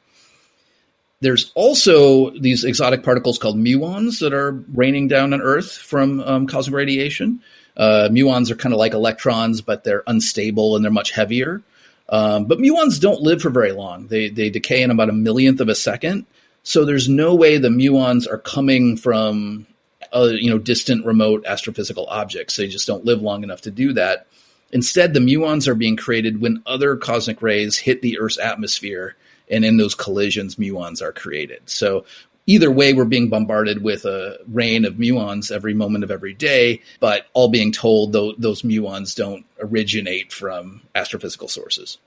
There's 1.22 1.51
also 1.55 2.31
these 2.31 2.63
exotic 2.63 3.03
particles 3.03 3.38
called 3.38 3.57
muons 3.57 4.19
that 4.19 4.34
are 4.34 4.51
raining 4.74 5.07
down 5.07 5.34
on 5.34 5.41
Earth 5.41 5.72
from 5.72 6.19
um, 6.19 6.48
cosmic 6.48 6.75
radiation. 6.75 7.41
Uh, 7.77 8.10
muons 8.12 8.51
are 8.51 8.55
kind 8.55 8.74
of 8.74 8.79
like 8.79 8.93
electrons, 8.93 9.62
but 9.62 9.84
they're 9.84 10.03
unstable 10.07 10.75
and 10.75 10.84
they're 10.84 10.91
much 10.91 11.12
heavier. 11.12 11.62
Um, 12.10 12.45
but 12.45 12.60
muons 12.60 13.00
don't 13.00 13.22
live 13.22 13.41
for 13.41 13.50
very 13.50 13.72
long. 13.72 14.07
They 14.07 14.29
they 14.29 14.50
decay 14.50 14.81
in 14.84 14.91
about 14.91 15.10
a 15.10 15.13
millionth 15.13 15.60
of 15.60 15.69
a 15.69 15.75
second. 15.75 16.25
So 16.63 16.86
there's 16.86 17.10
no 17.10 17.34
way 17.36 17.57
the 17.57 17.69
muons 17.69 18.29
are 18.29 18.38
coming 18.38 18.98
from 18.98 19.65
uh, 20.13 20.29
you 20.34 20.50
know 20.50 20.60
distant, 20.60 21.05
remote 21.05 21.45
astrophysical 21.45 22.05
objects. 22.10 22.55
They 22.55 22.67
just 22.67 22.88
don't 22.88 23.05
live 23.05 23.22
long 23.22 23.43
enough 23.43 23.62
to 23.62 23.72
do 23.72 23.93
that. 23.93 24.27
Instead, 24.72 25.13
the 25.13 25.19
muons 25.19 25.67
are 25.67 25.75
being 25.75 25.95
created 25.95 26.41
when 26.41 26.62
other 26.65 26.95
cosmic 26.98 27.41
rays 27.41 27.77
hit 27.77 28.01
the 28.01 28.19
Earth's 28.19 28.39
atmosphere 28.39 29.15
and 29.49 29.65
in 29.65 29.77
those 29.77 29.95
collisions, 29.95 30.55
muons 30.55 31.01
are 31.01 31.11
created. 31.11 31.61
So 31.65 32.05
either 32.47 32.71
way, 32.71 32.93
we're 32.93 33.05
being 33.05 33.29
bombarded 33.29 33.83
with 33.83 34.05
a 34.05 34.37
rain 34.47 34.85
of 34.85 34.95
muons 34.95 35.51
every 35.51 35.73
moment 35.73 36.03
of 36.03 36.11
every 36.11 36.33
day, 36.33 36.81
but 36.99 37.27
all 37.33 37.49
being 37.49 37.71
told 37.71 38.13
those 38.13 38.61
muons 38.61 39.15
don't 39.15 39.45
originate 39.59 40.31
from 40.31 40.81
astrophysical 40.95 41.49
sources. 41.49 41.97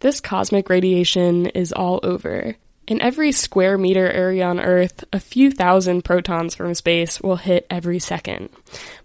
This 0.00 0.20
cosmic 0.20 0.68
radiation 0.68 1.46
is 1.46 1.72
all 1.72 2.00
over. 2.02 2.56
In 2.86 3.00
every 3.00 3.32
square 3.32 3.78
meter 3.78 4.06
area 4.10 4.44
on 4.44 4.60
Earth, 4.60 5.04
a 5.12 5.18
few 5.18 5.50
thousand 5.50 6.04
protons 6.04 6.54
from 6.54 6.74
space 6.74 7.18
will 7.20 7.36
hit 7.36 7.66
every 7.70 7.98
second. 7.98 8.50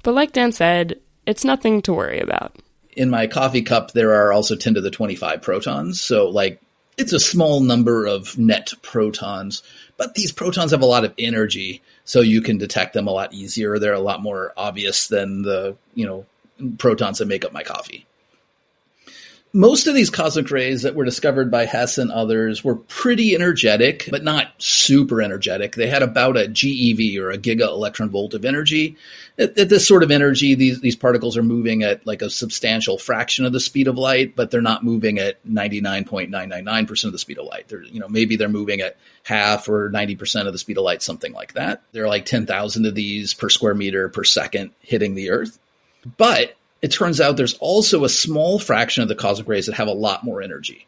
But 0.03 0.15
like 0.15 0.33
Dan 0.33 0.51
said, 0.51 0.99
it's 1.25 1.45
nothing 1.45 1.81
to 1.83 1.93
worry 1.93 2.19
about. 2.19 2.57
In 2.97 3.09
my 3.09 3.27
coffee 3.27 3.61
cup, 3.61 3.93
there 3.93 4.13
are 4.15 4.33
also 4.33 4.57
10 4.57 4.73
to 4.73 4.81
the 4.81 4.91
25 4.91 5.41
protons. 5.41 6.01
So, 6.01 6.27
like, 6.27 6.61
it's 6.99 7.13
a 7.13 7.19
small 7.19 7.61
number 7.61 8.05
of 8.05 8.37
net 8.37 8.73
protons, 8.81 9.63
but 9.97 10.15
these 10.15 10.31
protons 10.31 10.71
have 10.71 10.81
a 10.81 10.85
lot 10.85 11.05
of 11.05 11.13
energy, 11.17 11.81
so 12.03 12.21
you 12.21 12.41
can 12.41 12.57
detect 12.57 12.93
them 12.93 13.07
a 13.07 13.11
lot 13.11 13.33
easier. 13.33 13.79
They're 13.79 13.93
a 13.93 13.99
lot 13.99 14.21
more 14.21 14.53
obvious 14.57 15.07
than 15.07 15.43
the, 15.43 15.77
you 15.95 16.05
know, 16.05 16.25
protons 16.77 17.19
that 17.19 17.27
make 17.27 17.45
up 17.45 17.53
my 17.53 17.63
coffee. 17.63 18.05
Most 19.51 19.87
of 19.87 19.95
these 19.95 20.11
cosmic 20.11 20.51
rays 20.51 20.83
that 20.83 20.93
were 20.93 21.05
discovered 21.05 21.49
by 21.49 21.65
Hess 21.65 21.97
and 21.97 22.11
others 22.11 22.63
were 22.63 22.75
pretty 22.75 23.33
energetic, 23.33 24.07
but 24.11 24.23
not 24.23 24.53
super 24.59 25.23
energetic. 25.23 25.75
They 25.75 25.87
had 25.87 26.03
about 26.03 26.37
a 26.37 26.41
GeV 26.41 27.17
or 27.17 27.31
a 27.31 27.37
giga 27.37 27.67
electron 27.67 28.11
volt 28.11 28.35
of 28.35 28.45
energy. 28.45 28.95
At, 29.39 29.57
at, 29.57 29.69
this 29.69 29.87
sort 29.87 30.03
of 30.03 30.11
energy, 30.11 30.53
these, 30.53 30.81
these 30.81 30.95
particles 30.95 31.35
are 31.35 31.43
moving 31.43 31.81
at 31.81 32.05
like 32.05 32.21
a 32.21 32.29
substantial 32.29 32.99
fraction 32.99 33.43
of 33.43 33.51
the 33.51 33.59
speed 33.59 33.87
of 33.87 33.97
light, 33.97 34.35
but 34.35 34.51
they're 34.51 34.61
not 34.61 34.83
moving 34.83 35.17
at 35.17 35.43
99.999% 35.47 37.03
of 37.05 37.11
the 37.11 37.17
speed 37.17 37.39
of 37.39 37.45
light. 37.45 37.67
They're, 37.69 37.83
you 37.83 37.99
know, 37.99 38.09
maybe 38.09 38.35
they're 38.35 38.49
moving 38.49 38.81
at 38.81 38.97
half 39.23 39.67
or 39.67 39.89
90% 39.89 40.45
of 40.45 40.53
the 40.53 40.59
speed 40.59 40.77
of 40.77 40.83
light, 40.83 41.01
something 41.01 41.33
like 41.33 41.53
that. 41.53 41.81
There 41.91 42.03
are 42.03 42.09
like 42.09 42.25
10,000 42.25 42.85
of 42.85 42.93
these 42.93 43.33
per 43.33 43.49
square 43.49 43.73
meter 43.73 44.09
per 44.09 44.23
second 44.23 44.71
hitting 44.81 45.15
the 45.15 45.31
Earth. 45.31 45.57
But 46.17 46.55
it 46.81 46.91
turns 46.91 47.19
out 47.19 47.37
there's 47.37 47.55
also 47.55 48.03
a 48.03 48.09
small 48.09 48.59
fraction 48.59 49.03
of 49.03 49.09
the 49.09 49.15
cosmic 49.15 49.47
rays 49.47 49.65
that 49.65 49.75
have 49.75 49.87
a 49.87 49.93
lot 49.93 50.23
more 50.23 50.41
energy. 50.41 50.87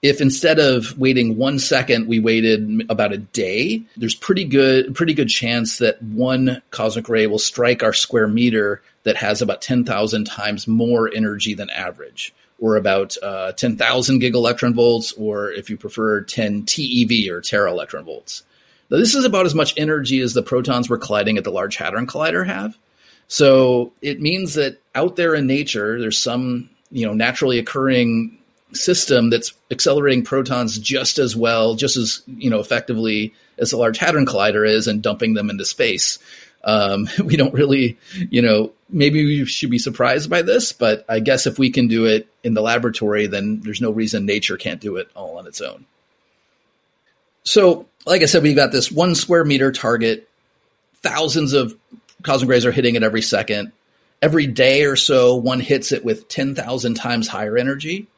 If 0.00 0.20
instead 0.20 0.60
of 0.60 0.96
waiting 0.96 1.36
one 1.36 1.58
second, 1.58 2.06
we 2.06 2.20
waited 2.20 2.86
about 2.88 3.12
a 3.12 3.18
day, 3.18 3.82
there's 3.96 4.14
pretty 4.14 4.44
good, 4.44 4.94
pretty 4.94 5.12
good 5.12 5.28
chance 5.28 5.78
that 5.78 6.00
one 6.00 6.62
cosmic 6.70 7.08
ray 7.08 7.26
will 7.26 7.40
strike 7.40 7.82
our 7.82 7.92
square 7.92 8.28
meter 8.28 8.80
that 9.02 9.16
has 9.16 9.42
about 9.42 9.60
10,000 9.60 10.24
times 10.24 10.68
more 10.68 11.12
energy 11.12 11.54
than 11.54 11.68
average, 11.70 12.32
or 12.60 12.76
about 12.76 13.16
uh, 13.22 13.50
10,000 13.52 14.22
gigaelectron 14.22 14.74
volts, 14.74 15.12
or 15.14 15.50
if 15.50 15.68
you 15.68 15.76
prefer, 15.76 16.20
10 16.20 16.62
TeV 16.62 17.28
or 17.28 17.40
tera 17.40 17.70
electron 17.70 18.04
volts. 18.04 18.44
Now, 18.90 18.98
this 18.98 19.16
is 19.16 19.24
about 19.24 19.46
as 19.46 19.54
much 19.54 19.74
energy 19.76 20.20
as 20.20 20.32
the 20.32 20.42
protons 20.42 20.88
we're 20.88 20.98
colliding 20.98 21.38
at 21.38 21.44
the 21.44 21.50
Large 21.50 21.76
Hadron 21.76 22.06
Collider 22.06 22.46
have. 22.46 22.78
So 23.28 23.92
it 24.00 24.20
means 24.20 24.54
that 24.54 24.80
out 24.94 25.16
there 25.16 25.34
in 25.34 25.46
nature, 25.46 26.00
there's 26.00 26.18
some 26.18 26.70
you 26.90 27.06
know 27.06 27.12
naturally 27.12 27.58
occurring 27.58 28.38
system 28.72 29.30
that's 29.30 29.52
accelerating 29.70 30.24
protons 30.24 30.78
just 30.78 31.18
as 31.18 31.36
well, 31.36 31.74
just 31.74 31.96
as 31.96 32.22
you 32.26 32.50
know 32.50 32.58
effectively 32.58 33.34
as 33.58 33.70
the 33.70 33.76
Large 33.76 33.98
Hadron 33.98 34.26
Collider 34.26 34.68
is, 34.68 34.88
and 34.88 35.02
dumping 35.02 35.34
them 35.34 35.50
into 35.50 35.64
space. 35.64 36.18
Um, 36.64 37.08
we 37.24 37.36
don't 37.36 37.54
really, 37.54 37.98
you 38.30 38.42
know, 38.42 38.72
maybe 38.88 39.24
we 39.24 39.44
should 39.44 39.70
be 39.70 39.78
surprised 39.78 40.30
by 40.30 40.42
this, 40.42 40.72
but 40.72 41.04
I 41.08 41.20
guess 41.20 41.46
if 41.46 41.58
we 41.58 41.70
can 41.70 41.88
do 41.88 42.06
it 42.06 42.28
in 42.42 42.54
the 42.54 42.62
laboratory, 42.62 43.26
then 43.26 43.60
there's 43.60 43.80
no 43.80 43.90
reason 43.90 44.26
nature 44.26 44.56
can't 44.56 44.80
do 44.80 44.96
it 44.96 45.08
all 45.14 45.38
on 45.38 45.46
its 45.46 45.60
own. 45.60 45.86
So, 47.44 47.86
like 48.06 48.22
I 48.22 48.26
said, 48.26 48.42
we've 48.42 48.56
got 48.56 48.72
this 48.72 48.90
one 48.90 49.14
square 49.14 49.44
meter 49.44 49.72
target, 49.72 50.28
thousands 51.02 51.52
of 51.52 51.74
cosmic 52.22 52.50
rays 52.50 52.66
are 52.66 52.72
hitting 52.72 52.94
it 52.94 53.02
every 53.02 53.22
second. 53.22 53.72
Every 54.20 54.46
day 54.46 54.84
or 54.84 54.96
so, 54.96 55.36
one 55.36 55.60
hits 55.60 55.92
it 55.92 56.04
with 56.04 56.28
10,000 56.28 56.94
times 56.94 57.28
higher 57.28 57.56
energy. 57.56 58.08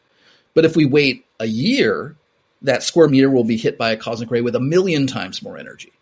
But 0.54 0.64
if 0.64 0.74
we 0.74 0.86
wait 0.86 1.26
a 1.38 1.46
year, 1.46 2.16
that 2.62 2.82
square 2.82 3.08
meter 3.08 3.30
will 3.30 3.44
be 3.44 3.56
hit 3.56 3.78
by 3.78 3.90
a 3.90 3.96
cosmic 3.96 4.30
ray 4.30 4.40
with 4.40 4.56
a 4.56 4.60
million 4.60 5.06
times 5.06 5.42
more 5.42 5.58
energy. 5.58 5.92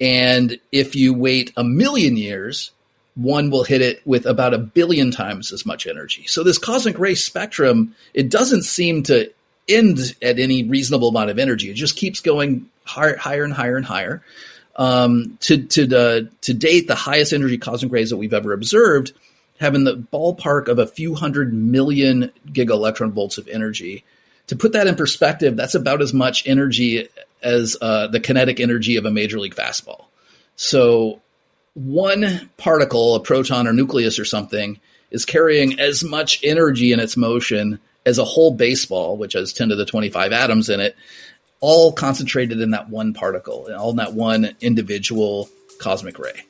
And 0.00 0.58
if 0.72 0.96
you 0.96 1.12
wait 1.12 1.52
a 1.56 1.64
million 1.64 2.16
years, 2.16 2.70
one 3.16 3.50
will 3.50 3.64
hit 3.64 3.82
it 3.82 4.00
with 4.06 4.26
about 4.26 4.54
a 4.54 4.58
billion 4.58 5.10
times 5.10 5.52
as 5.52 5.66
much 5.66 5.86
energy. 5.86 6.26
So 6.26 6.42
this 6.42 6.58
cosmic 6.58 6.98
ray 6.98 7.14
spectrum, 7.14 7.94
it 8.14 8.30
doesn't 8.30 8.62
seem 8.62 9.02
to 9.04 9.30
end 9.68 10.16
at 10.22 10.38
any 10.38 10.64
reasonable 10.64 11.08
amount 11.08 11.30
of 11.30 11.38
energy. 11.38 11.70
It 11.70 11.74
just 11.74 11.96
keeps 11.96 12.20
going 12.20 12.68
higher, 12.84 13.16
higher 13.16 13.44
and 13.44 13.52
higher 13.52 13.76
and 13.76 13.84
higher 13.84 14.22
um, 14.76 15.36
to 15.40 15.62
to 15.64 15.86
the 15.86 16.30
to 16.42 16.54
date 16.54 16.88
the 16.88 16.94
highest 16.94 17.32
energy 17.32 17.58
cosmic 17.58 17.92
rays 17.92 18.10
that 18.10 18.16
we've 18.16 18.34
ever 18.34 18.52
observed 18.52 19.12
have 19.60 19.74
in 19.74 19.84
the 19.84 19.96
ballpark 19.96 20.68
of 20.68 20.78
a 20.78 20.86
few 20.86 21.14
hundred 21.14 21.52
million 21.52 22.32
giga 22.48 22.70
electron 22.70 23.12
volts 23.12 23.38
of 23.38 23.46
energy. 23.48 24.04
To 24.46 24.56
put 24.56 24.72
that 24.72 24.86
in 24.86 24.96
perspective, 24.96 25.56
that's 25.56 25.74
about 25.74 26.02
as 26.02 26.12
much 26.12 26.46
energy 26.46 27.08
as 27.42 27.76
uh, 27.80 28.08
the 28.08 28.20
kinetic 28.20 28.58
energy 28.58 28.96
of 28.96 29.04
a 29.04 29.10
major 29.10 29.38
league 29.38 29.54
fastball. 29.54 30.06
So 30.56 31.20
one 31.74 32.50
particle, 32.56 33.14
a 33.14 33.20
proton 33.20 33.68
or 33.68 33.72
nucleus 33.72 34.18
or 34.18 34.24
something, 34.24 34.80
is 35.10 35.24
carrying 35.24 35.78
as 35.78 36.02
much 36.02 36.40
energy 36.42 36.92
in 36.92 37.00
its 37.00 37.16
motion 37.16 37.78
as 38.06 38.18
a 38.18 38.24
whole 38.24 38.52
baseball, 38.52 39.16
which 39.16 39.34
has 39.34 39.52
10 39.52 39.68
to 39.68 39.76
the 39.76 39.84
25 39.84 40.32
atoms 40.32 40.68
in 40.68 40.80
it, 40.80 40.96
all 41.60 41.92
concentrated 41.92 42.60
in 42.60 42.70
that 42.70 42.88
one 42.88 43.12
particle, 43.12 43.68
all 43.78 43.90
in 43.90 43.96
that 43.96 44.14
one 44.14 44.56
individual 44.60 45.48
cosmic 45.78 46.18
ray. 46.18 46.44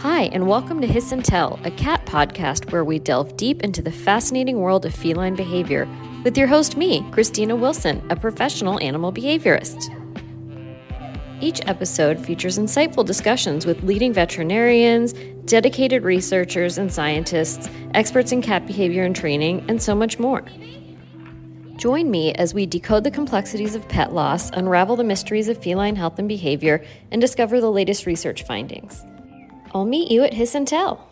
Hi, 0.00 0.30
and 0.32 0.46
welcome 0.46 0.80
to 0.80 0.86
Hiss 0.86 1.12
and 1.12 1.22
Tell, 1.22 1.60
a 1.64 1.70
cat 1.70 2.06
podcast 2.06 2.72
where 2.72 2.84
we 2.84 2.98
delve 2.98 3.36
deep 3.36 3.62
into 3.62 3.82
the 3.82 3.92
fascinating 3.92 4.58
world 4.58 4.86
of 4.86 4.94
feline 4.94 5.34
behavior 5.34 5.86
with 6.24 6.36
your 6.36 6.46
host, 6.46 6.76
me, 6.76 7.06
Christina 7.10 7.56
Wilson, 7.56 8.02
a 8.10 8.16
professional 8.16 8.80
animal 8.80 9.12
behaviorist. 9.12 9.99
Each 11.40 11.60
episode 11.66 12.20
features 12.24 12.58
insightful 12.58 13.04
discussions 13.04 13.64
with 13.64 13.82
leading 13.82 14.12
veterinarians, 14.12 15.14
dedicated 15.46 16.04
researchers 16.04 16.76
and 16.76 16.92
scientists, 16.92 17.70
experts 17.94 18.30
in 18.30 18.42
cat 18.42 18.66
behavior 18.66 19.04
and 19.04 19.16
training, 19.16 19.64
and 19.68 19.82
so 19.82 19.94
much 19.94 20.18
more. 20.18 20.44
Join 21.76 22.10
me 22.10 22.34
as 22.34 22.52
we 22.52 22.66
decode 22.66 23.04
the 23.04 23.10
complexities 23.10 23.74
of 23.74 23.88
pet 23.88 24.12
loss, 24.12 24.50
unravel 24.50 24.96
the 24.96 25.04
mysteries 25.04 25.48
of 25.48 25.56
feline 25.62 25.96
health 25.96 26.18
and 26.18 26.28
behavior, 26.28 26.84
and 27.10 27.22
discover 27.22 27.58
the 27.58 27.70
latest 27.70 28.04
research 28.04 28.42
findings. 28.42 29.02
I'll 29.72 29.86
meet 29.86 30.10
you 30.10 30.22
at 30.22 30.34
Hiss 30.34 30.54
and 30.54 30.68
Tell. 30.68 31.09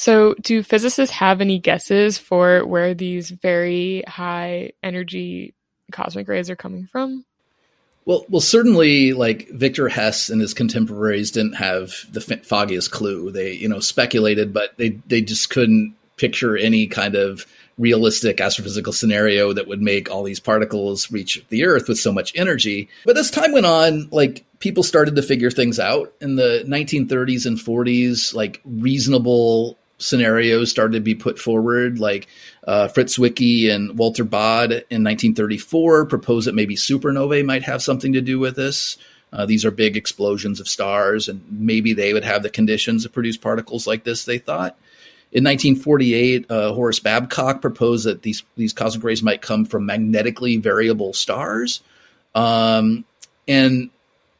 So, 0.00 0.34
do 0.40 0.62
physicists 0.62 1.12
have 1.16 1.40
any 1.40 1.58
guesses 1.58 2.18
for 2.18 2.64
where 2.64 2.94
these 2.94 3.30
very 3.30 4.04
high 4.06 4.70
energy 4.80 5.54
cosmic 5.90 6.28
rays 6.28 6.48
are 6.48 6.54
coming 6.54 6.86
from? 6.86 7.24
Well, 8.04 8.24
well, 8.28 8.40
certainly, 8.40 9.12
like 9.12 9.48
Victor 9.48 9.88
Hess 9.88 10.30
and 10.30 10.40
his 10.40 10.54
contemporaries 10.54 11.32
didn't 11.32 11.54
have 11.54 11.94
the 12.12 12.20
foggiest 12.20 12.92
clue. 12.92 13.32
They, 13.32 13.54
you 13.54 13.68
know, 13.68 13.80
speculated, 13.80 14.52
but 14.52 14.76
they 14.76 14.90
they 15.08 15.20
just 15.20 15.50
couldn't 15.50 15.96
picture 16.16 16.56
any 16.56 16.86
kind 16.86 17.16
of 17.16 17.44
realistic 17.76 18.36
astrophysical 18.36 18.94
scenario 18.94 19.52
that 19.52 19.66
would 19.66 19.82
make 19.82 20.12
all 20.12 20.22
these 20.22 20.38
particles 20.38 21.10
reach 21.10 21.44
the 21.48 21.64
Earth 21.64 21.88
with 21.88 21.98
so 21.98 22.12
much 22.12 22.32
energy. 22.36 22.88
But 23.04 23.18
as 23.18 23.32
time 23.32 23.50
went 23.50 23.66
on, 23.66 24.08
like 24.12 24.44
people 24.60 24.84
started 24.84 25.16
to 25.16 25.22
figure 25.22 25.50
things 25.50 25.80
out 25.80 26.12
in 26.20 26.36
the 26.36 26.62
1930s 26.68 27.46
and 27.46 27.58
40s, 27.58 28.32
like 28.32 28.60
reasonable 28.64 29.76
scenarios 29.98 30.70
started 30.70 30.94
to 30.94 31.00
be 31.00 31.14
put 31.14 31.38
forward, 31.38 31.98
like 31.98 32.28
uh, 32.66 32.88
Fritz 32.88 33.18
Zwicky 33.18 33.70
and 33.70 33.98
Walter 33.98 34.24
Baade 34.24 34.70
in 34.90 35.04
1934 35.04 36.06
proposed 36.06 36.46
that 36.46 36.54
maybe 36.54 36.76
supernovae 36.76 37.44
might 37.44 37.64
have 37.64 37.82
something 37.82 38.12
to 38.12 38.20
do 38.20 38.38
with 38.38 38.56
this. 38.56 38.96
Uh, 39.32 39.44
these 39.44 39.64
are 39.64 39.70
big 39.70 39.96
explosions 39.96 40.60
of 40.60 40.68
stars, 40.68 41.28
and 41.28 41.42
maybe 41.50 41.92
they 41.92 42.14
would 42.14 42.24
have 42.24 42.42
the 42.42 42.48
conditions 42.48 43.02
to 43.02 43.10
produce 43.10 43.36
particles 43.36 43.86
like 43.86 44.04
this, 44.04 44.24
they 44.24 44.38
thought. 44.38 44.78
In 45.30 45.44
1948, 45.44 46.50
uh, 46.50 46.72
Horace 46.72 47.00
Babcock 47.00 47.60
proposed 47.60 48.06
that 48.06 48.22
these, 48.22 48.42
these 48.56 48.72
cosmic 48.72 49.04
rays 49.04 49.22
might 49.22 49.42
come 49.42 49.66
from 49.66 49.84
magnetically 49.84 50.56
variable 50.56 51.12
stars. 51.12 51.82
Um, 52.34 53.04
and 53.46 53.90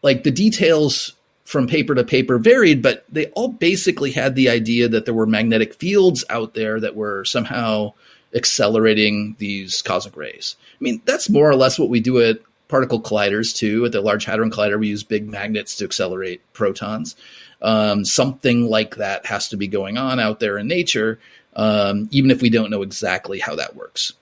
like 0.03 0.25
the 0.25 0.31
details 0.31 1.13
from 1.49 1.67
paper 1.67 1.95
to 1.95 2.05
paper 2.05 2.37
varied, 2.37 2.83
but 2.83 3.07
they 3.09 3.25
all 3.29 3.49
basically 3.49 4.13
had 4.13 4.35
the 4.35 4.51
idea 4.51 4.87
that 4.87 5.07
there 5.07 5.15
were 5.15 5.25
magnetic 5.25 5.73
fields 5.73 6.23
out 6.29 6.53
there 6.53 6.79
that 6.79 6.95
were 6.95 7.25
somehow 7.25 7.91
accelerating 8.35 9.35
these 9.39 9.81
cosmic 9.81 10.15
rays. 10.15 10.57
I 10.73 10.77
mean, 10.85 11.01
that's 11.07 11.31
more 11.31 11.49
or 11.49 11.57
less 11.57 11.79
what 11.79 11.89
we 11.89 12.01
do 12.01 12.21
at 12.21 12.41
particle 12.69 13.01
colliders 13.01 13.57
too. 13.57 13.87
At 13.87 13.93
the 13.93 14.03
Large 14.03 14.27
Hadron 14.27 14.51
Collider, 14.51 14.79
we 14.79 14.89
use 14.89 15.03
big 15.03 15.27
magnets 15.27 15.75
to 15.77 15.87
accelerate 15.87 16.43
protons. 16.53 17.17
Um, 17.63 18.05
something 18.05 18.69
like 18.69 18.97
that 18.97 19.25
has 19.25 19.49
to 19.49 19.57
be 19.57 19.69
going 19.69 19.97
on 19.97 20.21
out 20.21 20.41
there 20.41 20.59
in 20.59 20.69
nature, 20.69 21.19
um, 21.57 22.11
even 22.11 22.31
if 22.31 22.43
we 22.43 22.51
don't 22.51 22.69
know 22.69 22.83
exactly 22.83 23.39
how 23.39 23.57
that 23.57 23.75
works. 23.75 24.13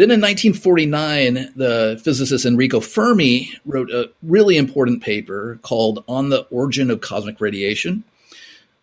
Then 0.00 0.10
in 0.10 0.20
1949, 0.22 1.52
the 1.56 2.00
physicist 2.02 2.46
Enrico 2.46 2.80
Fermi 2.80 3.52
wrote 3.66 3.90
a 3.90 4.10
really 4.22 4.56
important 4.56 5.02
paper 5.02 5.58
called 5.60 6.02
On 6.08 6.30
the 6.30 6.46
Origin 6.50 6.90
of 6.90 7.02
Cosmic 7.02 7.38
Radiation, 7.38 8.02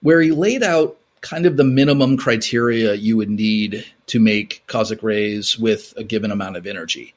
where 0.01 0.21
he 0.21 0.29
laid 0.29 0.61
out 0.61 0.95
kind 1.21 1.47
of 1.47 1.57
the 1.57 1.63
minimum 1.63 2.17
criteria 2.17 2.93
you 2.93 3.17
would 3.17 3.31
need 3.31 3.83
to 4.05 4.19
make 4.19 4.61
cosmic 4.67 5.01
rays 5.01 5.57
with 5.57 5.91
a 5.97 6.03
given 6.03 6.29
amount 6.29 6.55
of 6.55 6.67
energy. 6.67 7.15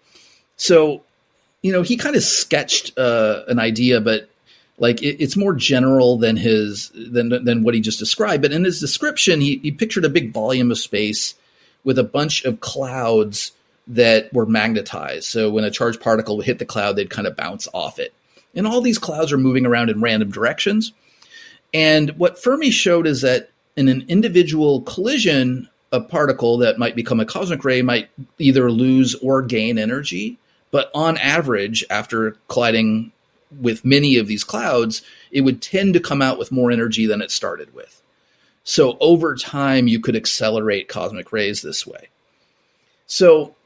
So, 0.57 1.03
you 1.61 1.71
know, 1.71 1.83
he 1.83 1.99
kind 1.99 2.17
of 2.17 2.23
sketched 2.23 2.99
uh, 2.99 3.43
an 3.49 3.59
idea, 3.59 4.01
but 4.01 4.31
like 4.79 5.03
it, 5.03 5.23
it's 5.23 5.37
more 5.37 5.53
general 5.53 6.17
than 6.17 6.39
his 6.39 6.91
than 6.95 7.45
than 7.45 7.65
what 7.65 7.75
he 7.75 7.83
just 7.83 7.99
described. 7.99 8.41
But 8.41 8.53
in 8.53 8.65
his 8.65 8.81
description, 8.81 9.43
he, 9.43 9.59
he 9.59 9.71
pictured 9.71 10.07
a 10.07 10.09
big 10.09 10.33
volume 10.33 10.71
of 10.71 10.79
space 10.79 11.35
with 11.85 11.99
a 11.99 12.03
bunch 12.03 12.47
of 12.47 12.61
clouds 12.61 13.53
that 13.87 14.33
were 14.33 14.47
magnetized. 14.47 15.25
So 15.25 15.51
when 15.51 15.65
a 15.65 15.71
charged 15.71 16.01
particle 16.01 16.37
would 16.37 16.47
hit 16.47 16.59
the 16.59 16.67
cloud, 16.67 16.97
they'd 16.97 17.11
kind 17.11 17.27
of 17.27 17.37
bounce 17.37 17.67
off 17.75 17.99
it. 17.99 18.13
And 18.55 18.67
all 18.67 18.81
these 18.81 18.99
clouds 18.99 19.33
are 19.33 19.39
moving 19.39 19.67
around 19.67 19.91
in 19.91 20.01
random 20.01 20.31
directions. 20.31 20.93
And 21.73 22.11
what 22.19 22.43
Fermi 22.43 22.71
showed 22.71 23.07
is 23.07 23.23
that 23.23 23.51
in 23.77 23.89
an 23.89 24.05
individual 24.09 24.83
collision, 24.83 25.69
a 25.93 26.01
particle 26.01 26.59
that 26.59 26.79
might 26.79 26.97
become 26.97 27.21
a 27.21 27.27
cosmic 27.27 27.65
ray 27.65 27.83
might 27.83 28.11
either 28.39 28.71
lose 28.71 29.15
or 29.17 29.43
gain 29.43 29.79
energy. 29.79 30.39
But 30.71 30.91
on 30.95 31.17
average, 31.19 31.85
after 31.91 32.37
colliding 32.49 33.13
with 33.61 33.85
many 33.85 34.17
of 34.19 34.29
these 34.29 34.45
clouds, 34.45 35.03
it 35.33 35.41
would 35.41 35.61
tend 35.61 35.95
to 35.95 36.01
come 36.01 36.23
out 36.23 36.39
with 36.39 36.53
more 36.53 36.71
energy 36.71 37.07
than 37.07 37.23
it 37.23 37.31
started 37.31 37.75
with. 37.75 38.01
So 38.63 38.97
over 39.01 39.35
time, 39.35 39.89
you 39.89 40.01
could 40.01 40.15
accelerate 40.15 40.89
cosmic 40.89 41.33
rays 41.33 41.63
this 41.63 41.87
way. 41.87 42.09
So 43.07 43.57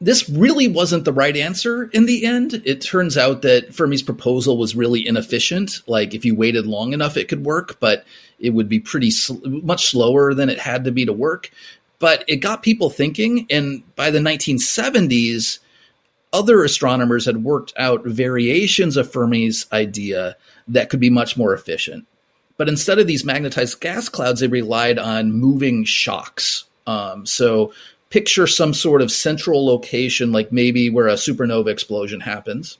this 0.00 0.28
really 0.28 0.68
wasn't 0.68 1.04
the 1.04 1.12
right 1.12 1.36
answer 1.36 1.84
in 1.84 2.06
the 2.06 2.26
end. 2.26 2.62
It 2.64 2.82
turns 2.82 3.16
out 3.16 3.42
that 3.42 3.74
Fermi's 3.74 4.02
proposal 4.02 4.58
was 4.58 4.76
really 4.76 5.06
inefficient. 5.06 5.80
Like 5.86 6.14
if 6.14 6.24
you 6.24 6.34
waited 6.34 6.66
long 6.66 6.92
enough, 6.92 7.16
it 7.16 7.28
could 7.28 7.44
work, 7.44 7.80
but 7.80 8.04
it 8.38 8.50
would 8.50 8.68
be 8.68 8.78
pretty 8.78 9.10
sl- 9.10 9.38
much 9.46 9.86
slower 9.86 10.34
than 10.34 10.50
it 10.50 10.58
had 10.58 10.84
to 10.84 10.92
be 10.92 11.06
to 11.06 11.12
work. 11.12 11.50
But 11.98 12.24
it 12.28 12.36
got 12.36 12.62
people 12.62 12.90
thinking, 12.90 13.46
and 13.48 13.82
by 13.96 14.10
the 14.10 14.18
1970s, 14.18 15.60
other 16.32 16.62
astronomers 16.62 17.24
had 17.24 17.42
worked 17.42 17.72
out 17.78 18.04
variations 18.04 18.98
of 18.98 19.10
Fermi's 19.10 19.66
idea 19.72 20.36
that 20.68 20.90
could 20.90 21.00
be 21.00 21.08
much 21.08 21.38
more 21.38 21.54
efficient. 21.54 22.06
But 22.58 22.68
instead 22.68 22.98
of 22.98 23.06
these 23.06 23.24
magnetized 23.24 23.80
gas 23.80 24.10
clouds, 24.10 24.40
they 24.40 24.48
relied 24.48 24.98
on 24.98 25.32
moving 25.32 25.84
shocks. 25.84 26.64
Um, 26.86 27.24
so 27.24 27.72
picture 28.16 28.46
some 28.46 28.72
sort 28.72 29.02
of 29.02 29.12
central 29.12 29.66
location, 29.66 30.32
like 30.32 30.50
maybe 30.50 30.88
where 30.88 31.06
a 31.06 31.16
supernova 31.16 31.68
explosion 31.68 32.18
happens. 32.18 32.78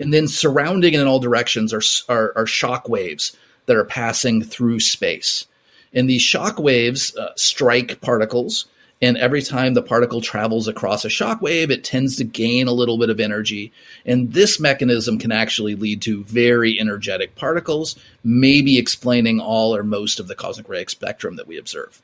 And 0.00 0.12
then 0.12 0.26
surrounding 0.26 0.94
in 0.94 1.06
all 1.06 1.20
directions 1.20 1.72
are, 1.72 1.82
are, 2.08 2.32
are 2.34 2.48
shock 2.48 2.88
waves 2.88 3.36
that 3.66 3.76
are 3.76 3.84
passing 3.84 4.42
through 4.42 4.80
space. 4.80 5.46
And 5.94 6.10
these 6.10 6.20
shock 6.20 6.58
waves 6.58 7.16
uh, 7.16 7.28
strike 7.36 8.00
particles. 8.00 8.66
And 9.00 9.16
every 9.16 9.40
time 9.40 9.74
the 9.74 9.82
particle 9.82 10.20
travels 10.20 10.66
across 10.66 11.04
a 11.04 11.08
shock 11.08 11.40
wave, 11.40 11.70
it 11.70 11.84
tends 11.84 12.16
to 12.16 12.24
gain 12.24 12.66
a 12.66 12.72
little 12.72 12.98
bit 12.98 13.08
of 13.08 13.20
energy. 13.20 13.70
And 14.04 14.32
this 14.32 14.58
mechanism 14.58 15.16
can 15.16 15.30
actually 15.30 15.76
lead 15.76 16.02
to 16.02 16.24
very 16.24 16.80
energetic 16.80 17.36
particles, 17.36 17.94
maybe 18.24 18.78
explaining 18.78 19.38
all 19.38 19.76
or 19.76 19.84
most 19.84 20.18
of 20.18 20.26
the 20.26 20.34
cosmic 20.34 20.68
ray 20.68 20.84
spectrum 20.86 21.36
that 21.36 21.46
we 21.46 21.56
observe. 21.56 22.02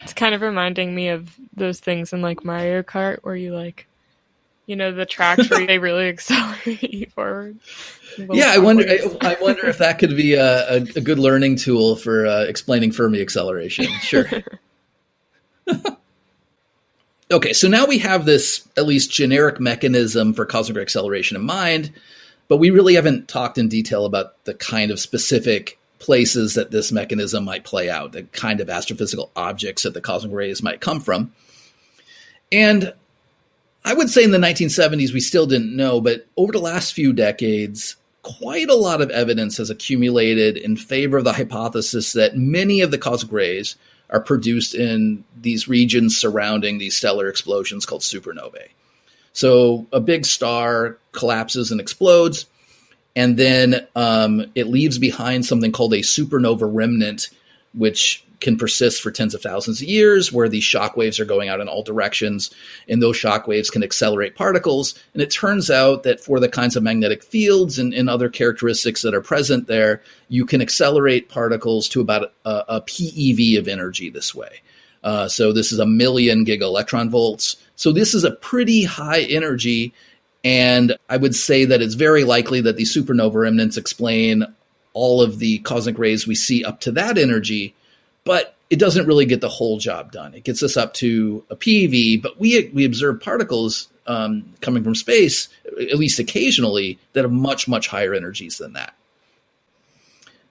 It's 0.00 0.12
kind 0.12 0.34
of 0.34 0.42
reminding 0.42 0.94
me 0.94 1.08
of 1.08 1.34
those 1.54 1.80
things 1.80 2.12
in 2.12 2.22
like 2.22 2.44
Mario 2.44 2.82
Kart 2.82 3.18
where 3.22 3.36
you 3.36 3.54
like, 3.54 3.86
you 4.66 4.76
know, 4.76 4.92
the 4.92 5.06
tracks 5.06 5.50
where 5.50 5.66
they 5.66 5.78
really 5.78 6.08
accelerate 6.08 6.82
you 6.82 7.06
forward. 7.14 7.58
Yeah, 8.18 8.50
I 8.50 8.58
wonder. 8.58 8.84
I, 8.88 8.98
I, 9.20 9.36
wonder 9.40 9.66
if 9.66 9.78
that 9.78 9.98
could 9.98 10.16
be 10.16 10.34
a, 10.34 10.70
a, 10.70 10.76
a 10.76 11.00
good 11.00 11.18
learning 11.18 11.56
tool 11.56 11.96
for 11.96 12.26
uh, 12.26 12.44
explaining 12.44 12.92
Fermi 12.92 13.20
acceleration. 13.20 13.86
Sure. 14.00 14.26
okay, 17.30 17.52
so 17.52 17.68
now 17.68 17.86
we 17.86 17.98
have 17.98 18.24
this 18.24 18.66
at 18.76 18.86
least 18.86 19.10
generic 19.10 19.60
mechanism 19.60 20.32
for 20.32 20.46
cosmic 20.46 20.78
acceleration 20.78 21.36
in 21.36 21.44
mind, 21.44 21.92
but 22.48 22.56
we 22.56 22.70
really 22.70 22.94
haven't 22.94 23.28
talked 23.28 23.58
in 23.58 23.68
detail 23.68 24.06
about 24.06 24.42
the 24.44 24.54
kind 24.54 24.90
of 24.90 24.98
specific 24.98 25.78
places 25.98 26.54
that 26.54 26.70
this 26.70 26.92
mechanism 26.92 27.44
might 27.44 27.64
play 27.64 27.88
out, 27.88 28.12
the 28.12 28.24
kind 28.24 28.60
of 28.60 28.68
astrophysical 28.68 29.30
objects 29.34 29.82
that 29.82 29.94
the 29.94 30.00
cosmic 30.00 30.34
rays 30.34 30.62
might 30.62 30.80
come 30.80 31.00
from. 31.00 31.32
And 32.52 32.92
I 33.84 33.94
would 33.94 34.10
say 34.10 34.24
in 34.24 34.30
the 34.30 34.38
1970s, 34.38 35.12
we 35.12 35.20
still 35.20 35.46
didn't 35.46 35.74
know, 35.74 36.00
but 36.00 36.26
over 36.36 36.52
the 36.52 36.58
last 36.58 36.92
few 36.92 37.12
decades, 37.12 37.96
quite 38.22 38.68
a 38.68 38.74
lot 38.74 39.00
of 39.00 39.10
evidence 39.10 39.56
has 39.56 39.70
accumulated 39.70 40.56
in 40.56 40.76
favor 40.76 41.18
of 41.18 41.24
the 41.24 41.32
hypothesis 41.32 42.12
that 42.12 42.36
many 42.36 42.80
of 42.80 42.90
the 42.90 42.98
cosmic 42.98 43.32
rays 43.32 43.76
are 44.10 44.20
produced 44.20 44.74
in 44.74 45.24
these 45.40 45.68
regions 45.68 46.16
surrounding 46.16 46.78
these 46.78 46.96
stellar 46.96 47.28
explosions 47.28 47.86
called 47.86 48.02
supernovae. 48.02 48.68
So 49.32 49.86
a 49.92 50.00
big 50.00 50.24
star 50.24 50.98
collapses 51.12 51.70
and 51.70 51.80
explodes 51.80 52.46
and 53.16 53.38
then 53.38 53.86
um, 53.96 54.44
it 54.54 54.68
leaves 54.68 54.98
behind 54.98 55.46
something 55.46 55.72
called 55.72 55.94
a 55.94 56.00
supernova 56.00 56.68
remnant, 56.70 57.30
which 57.72 58.22
can 58.40 58.58
persist 58.58 59.02
for 59.02 59.10
tens 59.10 59.34
of 59.34 59.40
thousands 59.40 59.80
of 59.80 59.88
years, 59.88 60.30
where 60.30 60.48
these 60.48 60.62
shock 60.62 60.94
waves 60.94 61.18
are 61.18 61.24
going 61.24 61.48
out 61.48 61.60
in 61.60 61.68
all 61.68 61.82
directions, 61.82 62.50
and 62.86 63.02
those 63.02 63.16
shock 63.16 63.46
waves 63.48 63.70
can 63.70 63.82
accelerate 63.82 64.34
particles. 64.34 64.94
And 65.14 65.22
it 65.22 65.30
turns 65.30 65.70
out 65.70 66.02
that 66.02 66.20
for 66.20 66.38
the 66.38 66.48
kinds 66.48 66.76
of 66.76 66.82
magnetic 66.82 67.24
fields 67.24 67.78
and, 67.78 67.94
and 67.94 68.10
other 68.10 68.28
characteristics 68.28 69.00
that 69.00 69.14
are 69.14 69.22
present 69.22 69.66
there, 69.66 70.02
you 70.28 70.44
can 70.44 70.60
accelerate 70.60 71.30
particles 71.30 71.88
to 71.88 72.02
about 72.02 72.34
a, 72.44 72.64
a 72.68 72.80
PeV 72.82 73.58
of 73.58 73.68
energy 73.68 74.10
this 74.10 74.34
way. 74.34 74.60
Uh, 75.02 75.28
so 75.28 75.52
this 75.52 75.72
is 75.72 75.78
a 75.78 75.86
million 75.86 76.44
giga 76.44 76.62
electron 76.62 77.08
volts. 77.08 77.56
So 77.76 77.92
this 77.92 78.12
is 78.12 78.24
a 78.24 78.32
pretty 78.32 78.84
high 78.84 79.20
energy 79.22 79.94
and 80.44 80.96
I 81.08 81.16
would 81.16 81.34
say 81.34 81.64
that 81.64 81.82
it's 81.82 81.94
very 81.94 82.24
likely 82.24 82.60
that 82.62 82.76
these 82.76 82.94
supernova 82.94 83.34
remnants 83.34 83.76
explain 83.76 84.44
all 84.92 85.20
of 85.20 85.38
the 85.38 85.58
cosmic 85.58 85.98
rays 85.98 86.26
we 86.26 86.34
see 86.34 86.64
up 86.64 86.80
to 86.80 86.92
that 86.92 87.18
energy, 87.18 87.74
but 88.24 88.56
it 88.70 88.78
doesn't 88.78 89.06
really 89.06 89.26
get 89.26 89.40
the 89.40 89.48
whole 89.48 89.78
job 89.78 90.10
done. 90.10 90.34
It 90.34 90.44
gets 90.44 90.62
us 90.62 90.76
up 90.76 90.94
to 90.94 91.44
a 91.50 91.56
PeV, 91.56 92.20
but 92.22 92.40
we 92.40 92.70
we 92.74 92.84
observe 92.84 93.20
particles 93.20 93.88
um, 94.06 94.54
coming 94.60 94.82
from 94.82 94.94
space, 94.94 95.48
at 95.66 95.98
least 95.98 96.18
occasionally, 96.18 96.98
that 97.12 97.22
have 97.22 97.32
much 97.32 97.68
much 97.68 97.88
higher 97.88 98.14
energies 98.14 98.58
than 98.58 98.72
that. 98.72 98.94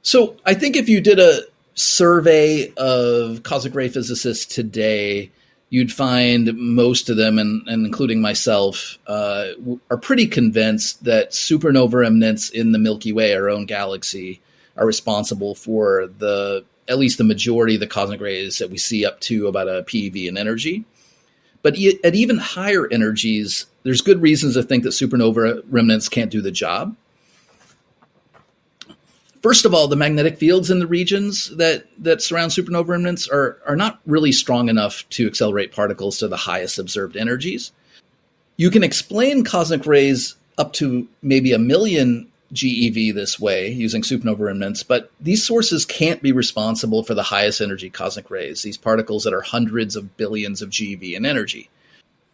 So 0.01 0.37
I 0.45 0.53
think 0.53 0.75
if 0.75 0.87
you 0.87 1.01
did 1.01 1.19
a 1.19 1.41
survey 1.73 2.71
of 2.77 3.43
cosmic 3.43 3.75
ray 3.75 3.89
physicists 3.89 4.45
today, 4.45 5.31
you'd 5.69 5.91
find 5.91 6.55
most 6.55 7.09
of 7.09 7.17
them, 7.17 7.39
and, 7.39 7.67
and 7.67 7.85
including 7.85 8.21
myself, 8.21 8.97
uh, 9.07 9.47
are 9.89 9.97
pretty 9.97 10.27
convinced 10.27 11.03
that 11.03 11.31
supernova 11.31 11.93
remnants 11.93 12.49
in 12.49 12.71
the 12.71 12.79
Milky 12.79 13.11
Way, 13.11 13.33
our 13.33 13.49
own 13.49 13.65
galaxy, 13.65 14.41
are 14.77 14.85
responsible 14.85 15.55
for 15.55 16.07
the 16.07 16.63
at 16.87 16.99
least 16.99 17.17
the 17.17 17.23
majority 17.23 17.75
of 17.75 17.79
the 17.79 17.87
cosmic 17.87 18.21
rays 18.21 18.59
that 18.59 18.69
we 18.69 18.77
see 18.77 19.05
up 19.05 19.19
to 19.19 19.47
about 19.47 19.67
a 19.67 19.83
PeV 19.83 20.27
in 20.27 20.37
energy. 20.37 20.85
But 21.63 21.73
at 22.03 22.13
even 22.13 22.37
higher 22.37 22.87
energies, 22.91 23.65
there's 23.81 24.01
good 24.01 24.21
reasons 24.21 24.53
to 24.53 24.61
think 24.61 24.83
that 24.83 24.89
supernova 24.89 25.63
remnants 25.67 26.09
can't 26.09 26.29
do 26.29 26.41
the 26.41 26.51
job. 26.51 26.95
First 29.45 29.63
of 29.63 29.75
all, 29.75 29.87
the 29.87 29.95
magnetic 29.95 30.39
fields 30.39 30.71
in 30.71 30.79
the 30.79 30.87
regions 30.87 31.55
that, 31.57 31.85
that 31.99 32.23
surround 32.23 32.51
supernova 32.51 32.87
remnants 32.87 33.27
are, 33.27 33.59
are 33.67 33.75
not 33.75 33.99
really 34.07 34.31
strong 34.31 34.69
enough 34.69 35.07
to 35.09 35.27
accelerate 35.27 35.71
particles 35.71 36.17
to 36.17 36.27
the 36.27 36.35
highest 36.35 36.79
observed 36.79 37.15
energies. 37.15 37.71
You 38.57 38.71
can 38.71 38.83
explain 38.83 39.43
cosmic 39.43 39.85
rays 39.85 40.33
up 40.57 40.73
to 40.73 41.07
maybe 41.21 41.53
a 41.53 41.59
million 41.59 42.27
GeV 42.53 43.13
this 43.13 43.39
way 43.39 43.69
using 43.69 44.01
supernova 44.01 44.39
remnants, 44.39 44.81
but 44.81 45.11
these 45.21 45.45
sources 45.45 45.85
can't 45.85 46.23
be 46.23 46.31
responsible 46.31 47.03
for 47.03 47.13
the 47.13 47.21
highest 47.21 47.61
energy 47.61 47.91
cosmic 47.91 48.31
rays, 48.31 48.63
these 48.63 48.77
particles 48.77 49.25
that 49.25 49.33
are 49.35 49.41
hundreds 49.41 49.95
of 49.95 50.17
billions 50.17 50.63
of 50.63 50.71
GeV 50.71 51.13
in 51.13 51.23
energy. 51.23 51.69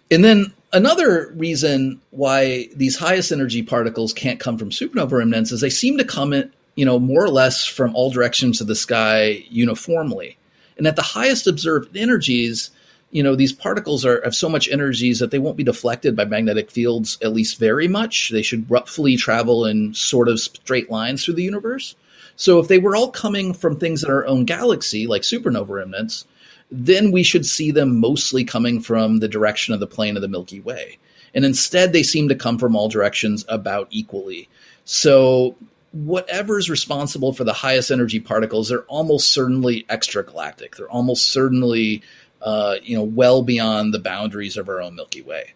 And 0.10 0.24
then 0.24 0.54
another 0.72 1.34
reason 1.36 2.00
why 2.12 2.70
these 2.74 2.98
highest 2.98 3.34
energy 3.34 3.64
particles 3.64 4.14
can't 4.14 4.40
come 4.40 4.58
from 4.58 4.70
supernova 4.70 5.12
remnants 5.12 5.52
is 5.52 5.60
they 5.60 5.70
seem 5.70 5.98
to 5.98 6.06
come 6.06 6.32
you 6.76 6.86
know, 6.86 7.00
more 7.00 7.24
or 7.24 7.30
less 7.30 7.66
from 7.66 7.96
all 7.96 8.12
directions 8.12 8.62
of 8.62 8.68
the 8.68 8.76
sky 8.76 9.44
uniformly. 9.50 10.38
And 10.78 10.88
at 10.88 10.96
the 10.96 11.02
highest 11.02 11.48
observed 11.48 11.96
energies, 11.96 12.72
you 13.12 13.22
know, 13.22 13.36
these 13.36 13.54
particles 13.54 14.06
are 14.06 14.22
have 14.24 14.36
so 14.36 14.50
much 14.50 14.70
energies 14.70 15.20
that 15.20 15.32
they 15.32 15.40
won't 15.40 15.58
be 15.58 15.64
deflected 15.64 16.16
by 16.16 16.26
magnetic 16.26 16.72
fields 16.72 17.18
at 17.22 17.34
least 17.34 17.60
very 17.60 17.88
much. 17.88 18.30
They 18.30 18.42
should 18.42 18.72
roughly 18.72 19.18
travel 19.18 19.66
in 19.66 19.94
sort 19.94 20.30
of 20.30 20.40
straight 20.40 20.90
lines 20.90 21.24
through 21.24 21.36
the 21.36 21.44
universe. 21.44 21.96
So 22.38 22.60
if 22.60 22.68
they 22.68 22.80
were 22.80 22.96
all 22.96 23.12
coming 23.12 23.54
from 23.54 23.78
things 23.78 24.04
in 24.04 24.10
our 24.10 24.26
own 24.26 24.46
galaxy, 24.46 25.06
like 25.08 25.24
supernova 25.24 25.68
remnants, 25.68 26.26
then 26.72 27.12
we 27.12 27.22
should 27.22 27.46
see 27.46 27.70
them 27.72 28.00
mostly 28.00 28.46
coming 28.46 28.80
from 28.80 29.20
the 29.20 29.28
direction 29.28 29.74
of 29.74 29.82
the 29.82 29.88
plane 29.88 30.16
of 30.16 30.22
the 30.22 30.30
Milky 30.30 30.62
Way. 30.62 30.98
And 31.34 31.44
instead, 31.46 31.92
they 31.92 32.04
seem 32.04 32.30
to 32.30 32.36
come 32.36 32.58
from 32.58 32.76
all 32.76 32.88
directions 32.88 33.46
about 33.50 33.88
equally. 33.92 34.48
So 34.86 35.56
whatever's 35.92 36.70
responsible 36.70 37.34
for 37.34 37.44
the 37.44 37.54
highest 37.54 37.92
energy 37.92 38.20
particles, 38.20 38.70
they're 38.70 38.84
almost 38.84 39.32
certainly 39.32 39.84
extragalactic. 39.90 40.76
They're 40.76 40.90
almost 40.90 41.28
certainly, 41.28 42.02
uh, 42.42 42.76
you 42.82 42.96
know, 42.96 43.04
well 43.04 43.44
beyond 43.44 43.94
the 43.94 44.00
boundaries 44.00 44.58
of 44.58 44.70
our 44.70 44.82
own 44.82 44.96
Milky 44.96 45.22
Way. 45.22 45.54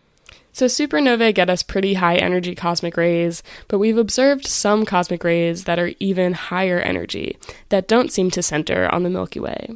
So 0.52 0.68
supernovae 0.68 1.36
get 1.36 1.50
us 1.50 1.64
pretty 1.64 1.96
high 1.96 2.16
energy 2.16 2.56
cosmic 2.56 2.96
rays, 2.96 3.44
but 3.68 3.78
we've 3.78 3.98
observed 3.98 4.46
some 4.46 4.86
cosmic 4.86 5.24
rays 5.26 5.66
that 5.66 5.80
are 5.80 5.92
even 6.00 6.32
higher 6.32 6.80
energy 6.80 7.38
that 7.70 7.90
don't 7.90 8.12
seem 8.12 8.32
to 8.32 8.42
center 8.42 8.88
on 8.94 9.04
the 9.04 9.10
Milky 9.10 9.42
Way. 9.42 9.76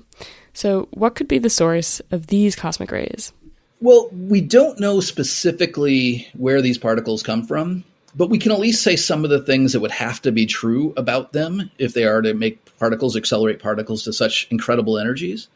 So 0.53 0.87
what 0.91 1.15
could 1.15 1.27
be 1.27 1.37
the 1.37 1.49
source 1.49 1.99
of 2.11 2.27
these 2.27 2.55
cosmic 2.55 2.91
rays? 2.91 3.33
Well, 3.81 4.09
we 4.11 4.41
don't 4.41 4.79
know 4.79 4.99
specifically 4.99 6.27
where 6.33 6.61
these 6.61 6.77
particles 6.77 7.23
come 7.23 7.45
from, 7.45 7.83
but 8.15 8.29
we 8.29 8.39
can 8.39 8.51
at 8.51 8.59
least 8.59 8.83
say 8.83 8.95
some 8.95 9.23
of 9.23 9.29
the 9.29 9.41
things 9.41 9.73
that 9.73 9.79
would 9.79 9.91
have 9.91 10.21
to 10.21 10.31
be 10.31 10.45
true 10.45 10.93
about 10.97 11.33
them 11.33 11.69
if 11.77 11.93
they 11.93 12.05
are 12.05 12.21
to 12.21 12.33
make 12.33 12.77
particles 12.77 13.15
accelerate 13.15 13.59
particles 13.59 14.03
to 14.03 14.13
such 14.13 14.47
incredible 14.49 14.97
energies. 14.97 15.47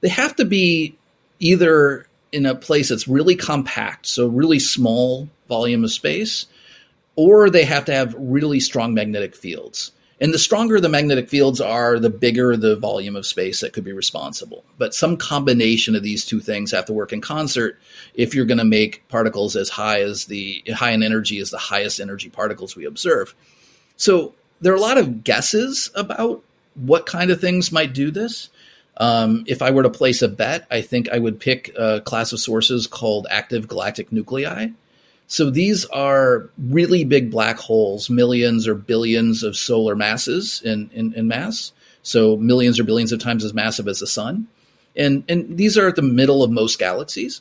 They 0.00 0.08
have 0.08 0.36
to 0.36 0.44
be 0.44 0.96
either 1.38 2.06
in 2.32 2.46
a 2.46 2.54
place 2.54 2.88
that's 2.88 3.06
really 3.06 3.36
compact, 3.36 4.06
so 4.06 4.26
really 4.26 4.58
small 4.58 5.28
volume 5.48 5.84
of 5.84 5.92
space, 5.92 6.46
or 7.14 7.50
they 7.50 7.64
have 7.64 7.84
to 7.84 7.94
have 7.94 8.14
really 8.16 8.58
strong 8.58 8.94
magnetic 8.94 9.36
fields. 9.36 9.92
And 10.22 10.32
the 10.32 10.38
stronger 10.38 10.78
the 10.78 10.88
magnetic 10.88 11.28
fields 11.28 11.60
are, 11.60 11.98
the 11.98 12.08
bigger 12.08 12.56
the 12.56 12.76
volume 12.76 13.16
of 13.16 13.26
space 13.26 13.60
that 13.60 13.72
could 13.72 13.82
be 13.82 13.92
responsible. 13.92 14.64
But 14.78 14.94
some 14.94 15.16
combination 15.16 15.96
of 15.96 16.04
these 16.04 16.24
two 16.24 16.38
things 16.38 16.70
have 16.70 16.84
to 16.86 16.92
work 16.92 17.12
in 17.12 17.20
concert 17.20 17.80
if 18.14 18.32
you're 18.32 18.44
going 18.44 18.58
to 18.58 18.64
make 18.64 19.02
particles 19.08 19.56
as 19.56 19.68
high 19.68 20.00
as 20.00 20.26
the 20.26 20.62
high 20.72 20.92
in 20.92 21.02
energy 21.02 21.40
as 21.40 21.50
the 21.50 21.58
highest 21.58 21.98
energy 21.98 22.28
particles 22.28 22.76
we 22.76 22.84
observe. 22.84 23.34
So 23.96 24.32
there 24.60 24.72
are 24.72 24.76
a 24.76 24.80
lot 24.80 24.96
of 24.96 25.24
guesses 25.24 25.90
about 25.96 26.44
what 26.76 27.04
kind 27.04 27.32
of 27.32 27.40
things 27.40 27.72
might 27.72 27.92
do 27.92 28.12
this. 28.12 28.48
Um, 28.98 29.42
if 29.48 29.60
I 29.60 29.72
were 29.72 29.82
to 29.82 29.90
place 29.90 30.22
a 30.22 30.28
bet, 30.28 30.68
I 30.70 30.82
think 30.82 31.08
I 31.08 31.18
would 31.18 31.40
pick 31.40 31.74
a 31.76 32.00
class 32.00 32.32
of 32.32 32.38
sources 32.38 32.86
called 32.86 33.26
active 33.28 33.66
galactic 33.66 34.12
nuclei. 34.12 34.68
So 35.26 35.50
these 35.50 35.84
are 35.86 36.50
really 36.58 37.04
big 37.04 37.30
black 37.30 37.58
holes, 37.58 38.10
millions 38.10 38.68
or 38.68 38.74
billions 38.74 39.42
of 39.42 39.56
solar 39.56 39.96
masses 39.96 40.60
in, 40.64 40.90
in, 40.92 41.14
in 41.14 41.28
mass. 41.28 41.72
So 42.02 42.36
millions 42.36 42.78
or 42.78 42.84
billions 42.84 43.12
of 43.12 43.20
times 43.20 43.44
as 43.44 43.54
massive 43.54 43.88
as 43.88 44.00
the 44.00 44.06
sun. 44.06 44.48
And, 44.94 45.24
and 45.28 45.56
these 45.56 45.78
are 45.78 45.88
at 45.88 45.96
the 45.96 46.02
middle 46.02 46.42
of 46.42 46.50
most 46.50 46.78
galaxies. 46.78 47.40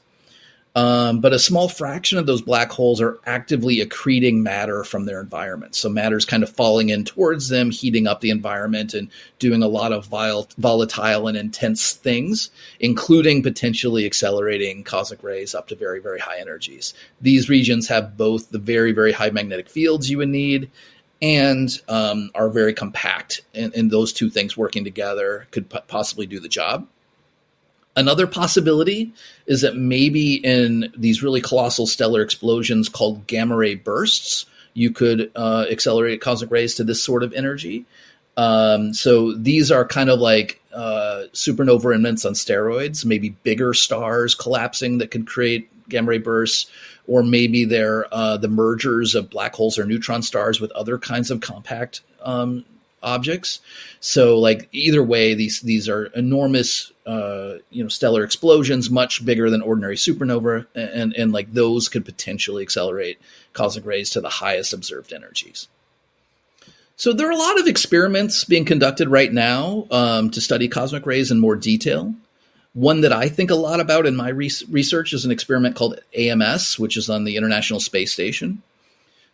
Um, 0.74 1.20
but 1.20 1.34
a 1.34 1.40
small 1.40 1.68
fraction 1.68 2.18
of 2.18 2.26
those 2.26 2.42
black 2.42 2.72
holes 2.72 3.02
are 3.02 3.20
actively 3.26 3.82
accreting 3.82 4.42
matter 4.42 4.86
from 4.86 5.06
their 5.06 5.20
environment. 5.20 5.76
So 5.76 5.90
matter 5.90 6.16
is 6.16 6.24
kind 6.24 6.44
of 6.44 6.50
falling 6.50 6.90
in 6.90 7.04
towards 7.04 7.50
them, 7.50 7.72
heating 7.72 8.08
up 8.08 8.22
the 8.22 8.30
environment, 8.30 8.94
and 8.94 9.10
doing 9.38 9.64
a 9.64 9.68
lot 9.68 9.92
of 9.92 10.06
vol- 10.06 10.48
volatile 10.58 11.28
and 11.28 11.38
intense 11.38 11.92
things, 11.92 12.52
including 12.80 13.44
potentially 13.44 14.06
accelerating 14.06 14.86
cosmic 14.86 15.24
rays 15.24 15.54
up 15.54 15.68
to 15.68 15.76
very, 15.76 16.00
very 16.00 16.20
high 16.20 16.40
energies. 16.40 16.94
These 17.20 17.50
regions 17.50 17.90
have 17.90 18.16
both 18.16 18.50
the 18.52 18.60
very, 18.60 18.94
very 18.94 19.12
high 19.12 19.32
magnetic 19.32 19.70
fields 19.70 20.10
you 20.10 20.20
would 20.20 20.30
need 20.30 20.72
and 21.22 21.82
um, 21.88 22.32
are 22.34 22.50
very 22.50 22.74
compact. 22.74 23.42
And, 23.54 23.76
and, 23.76 23.92
those 23.92 24.12
two 24.12 24.30
things 24.30 24.58
working 24.58 24.84
together 24.84 25.48
could 25.52 25.70
p- 25.70 25.78
possibly 25.88 26.26
do 26.26 26.40
the 26.40 26.50
job. 26.50 26.88
Another 27.96 28.26
possibility 28.26 29.12
is 29.48 29.62
that 29.62 29.76
maybe 29.76 30.36
in 30.36 30.92
these 30.96 31.22
really 31.22 31.42
colossal 31.42 31.86
stellar 31.86 32.22
explosions 32.22 32.88
called 32.88 33.28
gamma 33.28 33.56
ray 33.56 33.76
bursts, 33.76 34.46
you 34.74 34.92
could 34.92 35.30
uh, 35.36 35.66
accelerate 35.70 36.22
cosmic 36.22 36.52
rays 36.52 36.76
to 36.76 36.86
this 36.86 37.04
sort 37.04 37.24
of 37.24 37.34
energy. 37.34 37.86
Um, 38.38 38.94
so 38.94 39.34
these 39.34 39.72
are 39.72 39.86
kind 39.86 40.10
of 40.10 40.20
like 40.20 40.62
uh, 40.74 41.24
supernova 41.34 41.84
remnants 41.84 42.24
on 42.24 42.34
steroids, 42.34 43.04
maybe 43.04 43.30
bigger 43.44 43.74
stars 43.74 44.36
collapsing 44.36 45.00
that 45.00 45.12
could 45.12 45.28
create 45.28 45.70
gamma 45.90 46.08
ray 46.08 46.18
bursts, 46.18 46.72
or 47.08 47.24
maybe 47.24 47.66
they're 47.66 48.08
uh, 48.14 48.38
the 48.38 48.48
mergers 48.48 49.16
of 49.16 49.30
black 49.30 49.54
holes 49.54 49.78
or 49.78 49.86
neutron 49.86 50.22
stars 50.22 50.62
with 50.62 50.72
other 50.72 50.98
kinds 50.98 51.30
of 51.30 51.42
compact 51.42 52.02
um, 52.22 52.64
objects. 53.04 53.60
So 54.00 54.40
like 54.40 54.70
either 54.72 55.04
way, 55.04 55.34
these 55.34 55.62
these 55.62 55.90
are 55.90 56.06
enormous, 56.06 56.92
uh, 57.06 57.56
you 57.70 57.84
know, 57.84 57.90
stellar 57.90 58.24
explosions, 58.24 58.90
much 58.90 59.26
bigger 59.26 59.50
than 59.50 59.62
ordinary 59.62 59.96
supernova, 59.96 60.68
and 60.76 61.14
and 61.14 61.32
like 61.32 61.54
those 61.54 61.90
could 61.90 62.06
potentially 62.06 62.64
accelerate 62.64 63.20
cosmic 63.54 63.86
rays 63.86 64.10
to 64.12 64.22
the 64.22 64.30
highest 64.30 64.74
observed 64.74 65.14
energies. 65.14 65.68
So 66.96 67.14
there 67.14 67.28
are 67.28 67.32
a 67.32 67.38
lot 67.38 67.60
of 67.60 67.68
experiments 67.68 68.44
being 68.44 68.64
conducted 68.64 69.10
right 69.10 69.34
now 69.34 69.88
um, 69.90 70.30
to 70.32 70.42
study 70.42 70.68
cosmic 70.68 71.06
rays 71.08 71.32
in 71.32 71.40
more 71.40 71.56
detail. 71.56 72.14
One 72.74 73.02
that 73.02 73.12
I 73.12 73.28
think 73.28 73.50
a 73.50 73.56
lot 73.56 73.80
about 73.80 74.06
in 74.06 74.16
my 74.16 74.30
re- 74.30 74.52
research 74.70 75.12
is 75.12 75.26
an 75.26 75.32
experiment 75.32 75.76
called 75.76 76.00
AMS, 76.16 76.78
which 76.78 76.96
is 76.96 77.10
on 77.10 77.24
the 77.24 77.38
International 77.38 77.80
Space 77.80 78.14
Station. 78.14 78.62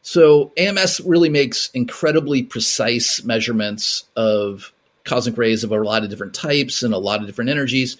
So 0.07 0.53
AMS 0.55 1.01
really 1.01 1.27
makes 1.27 1.69
incredibly 1.73 2.41
precise 2.41 3.25
measurements 3.25 4.05
of 4.15 4.71
cosmic 5.03 5.37
rays 5.37 5.65
of 5.65 5.73
a 5.73 5.83
lot 5.83 6.05
of 6.05 6.09
different 6.09 6.33
types 6.33 6.81
and 6.81 6.93
a 6.93 6.97
lot 6.97 7.19
of 7.19 7.25
different 7.25 7.49
energies, 7.49 7.97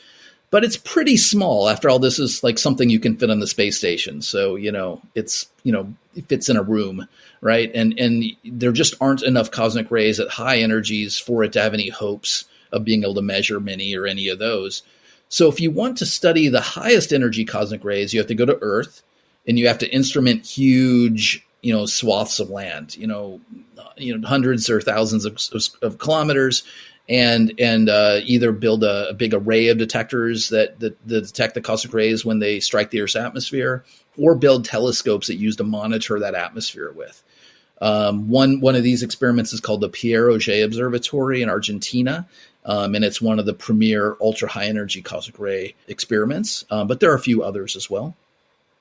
but 0.49 0.63
it's 0.63 0.77
pretty 0.77 1.17
small. 1.17 1.67
After 1.67 1.89
all, 1.89 1.99
this 1.99 2.17
is 2.17 2.45
like 2.45 2.59
something 2.59 2.89
you 2.89 3.01
can 3.01 3.17
fit 3.17 3.29
on 3.29 3.41
the 3.41 3.45
space 3.45 3.77
station. 3.77 4.21
So, 4.21 4.55
you 4.55 4.71
know, 4.71 5.01
it's, 5.15 5.47
you 5.63 5.73
know, 5.73 5.93
it 6.15 6.29
fits 6.29 6.47
in 6.47 6.55
a 6.55 6.63
room, 6.63 7.09
right? 7.41 7.69
And 7.75 7.99
and 7.99 8.23
there 8.45 8.71
just 8.71 8.93
aren't 9.01 9.23
enough 9.23 9.51
cosmic 9.51 9.91
rays 9.91 10.17
at 10.21 10.29
high 10.29 10.59
energies 10.59 11.19
for 11.19 11.43
it 11.43 11.51
to 11.53 11.61
have 11.61 11.73
any 11.73 11.89
hopes 11.89 12.45
of 12.71 12.85
being 12.85 13.03
able 13.03 13.15
to 13.15 13.21
measure 13.21 13.59
many 13.59 13.97
or 13.97 14.07
any 14.07 14.29
of 14.29 14.39
those. 14.39 14.81
So 15.27 15.49
if 15.49 15.59
you 15.59 15.71
want 15.71 15.97
to 15.97 16.05
study 16.05 16.47
the 16.47 16.61
highest 16.61 17.11
energy 17.11 17.43
cosmic 17.43 17.83
rays, 17.83 18.13
you 18.13 18.21
have 18.21 18.27
to 18.27 18.33
go 18.33 18.45
to 18.45 18.59
Earth 18.61 19.03
and 19.45 19.59
you 19.59 19.67
have 19.67 19.79
to 19.79 19.93
instrument 19.93 20.45
huge 20.45 21.43
you 21.61 21.73
know 21.73 21.85
swaths 21.85 22.39
of 22.39 22.49
land 22.49 22.95
you 22.95 23.07
know 23.07 23.41
you 23.97 24.15
know 24.15 24.27
hundreds 24.27 24.69
or 24.69 24.81
thousands 24.81 25.25
of, 25.25 25.37
of, 25.53 25.63
of 25.81 25.97
kilometers 25.97 26.63
and 27.09 27.53
and 27.59 27.89
uh, 27.89 28.19
either 28.23 28.51
build 28.51 28.83
a, 28.83 29.09
a, 29.09 29.13
big 29.13 29.33
array 29.33 29.69
of 29.69 29.77
detectors 29.77 30.49
that, 30.49 30.79
that, 30.79 31.07
that 31.07 31.25
detect 31.25 31.53
the 31.53 31.61
cosmic 31.61 31.93
rays 31.93 32.25
when 32.25 32.39
they 32.39 32.59
strike 32.59 32.89
the 32.89 33.01
Earth's 33.01 33.15
atmosphere, 33.15 33.85
or 34.17 34.35
build 34.35 34.65
telescopes 34.65 35.27
that 35.27 35.35
use 35.35 35.55
to 35.55 35.63
monitor 35.63 36.19
that 36.19 36.35
atmosphere 36.35 36.91
with. 36.91 37.23
Um, 37.79 38.29
one 38.29 38.59
one 38.59 38.75
of 38.75 38.83
these 38.83 39.03
experiments 39.03 39.53
is 39.53 39.61
called 39.61 39.81
the 39.81 39.89
Pierre 39.89 40.29
Auger 40.29 40.63
Observatory 40.63 41.41
in 41.41 41.49
Argentina, 41.49 42.27
um, 42.65 42.95
and 42.95 43.05
it's 43.05 43.21
one 43.21 43.39
of 43.39 43.45
the 43.45 43.53
premier 43.53 44.17
ultra 44.19 44.49
high 44.49 44.65
energy 44.65 45.01
cosmic 45.01 45.39
ray 45.39 45.75
experiments. 45.87 46.65
Um, 46.69 46.87
but 46.87 46.99
there 46.99 47.11
are 47.11 47.15
a 47.15 47.19
few 47.19 47.43
others 47.43 47.75
as 47.75 47.89
well 47.89 48.15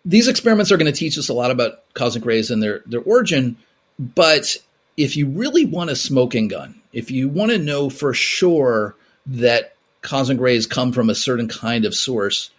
these 0.07 0.29
experiments 0.29 0.71
are 0.71 0.77
going 0.77 0.91
to 0.91 0.99
teach 0.99 1.19
us 1.19 1.29
a 1.29 1.35
lot 1.35 1.51
about 1.51 1.83
cosmic 1.93 2.25
rays 2.25 2.51
and 2.51 2.63
their, 2.63 2.83
their 2.87 3.01
origin. 3.01 3.57
But 3.99 4.57
if 4.97 5.17
you 5.17 5.27
really 5.27 5.67
want 5.67 5.91
a 5.91 5.97
smoking 5.97 6.47
gun, 6.49 6.81
if 6.93 7.11
you 7.11 7.29
want 7.29 7.51
to 7.51 7.59
know 7.59 7.91
for 7.91 8.15
sure 8.15 8.95
that 9.27 9.75
cosmic 10.03 10.41
rays 10.41 10.67
come 10.67 10.93
from 10.93 11.11
a 11.11 11.15
certain 11.15 11.49
kind 11.49 11.85
of 11.85 11.95
source, 11.95 12.51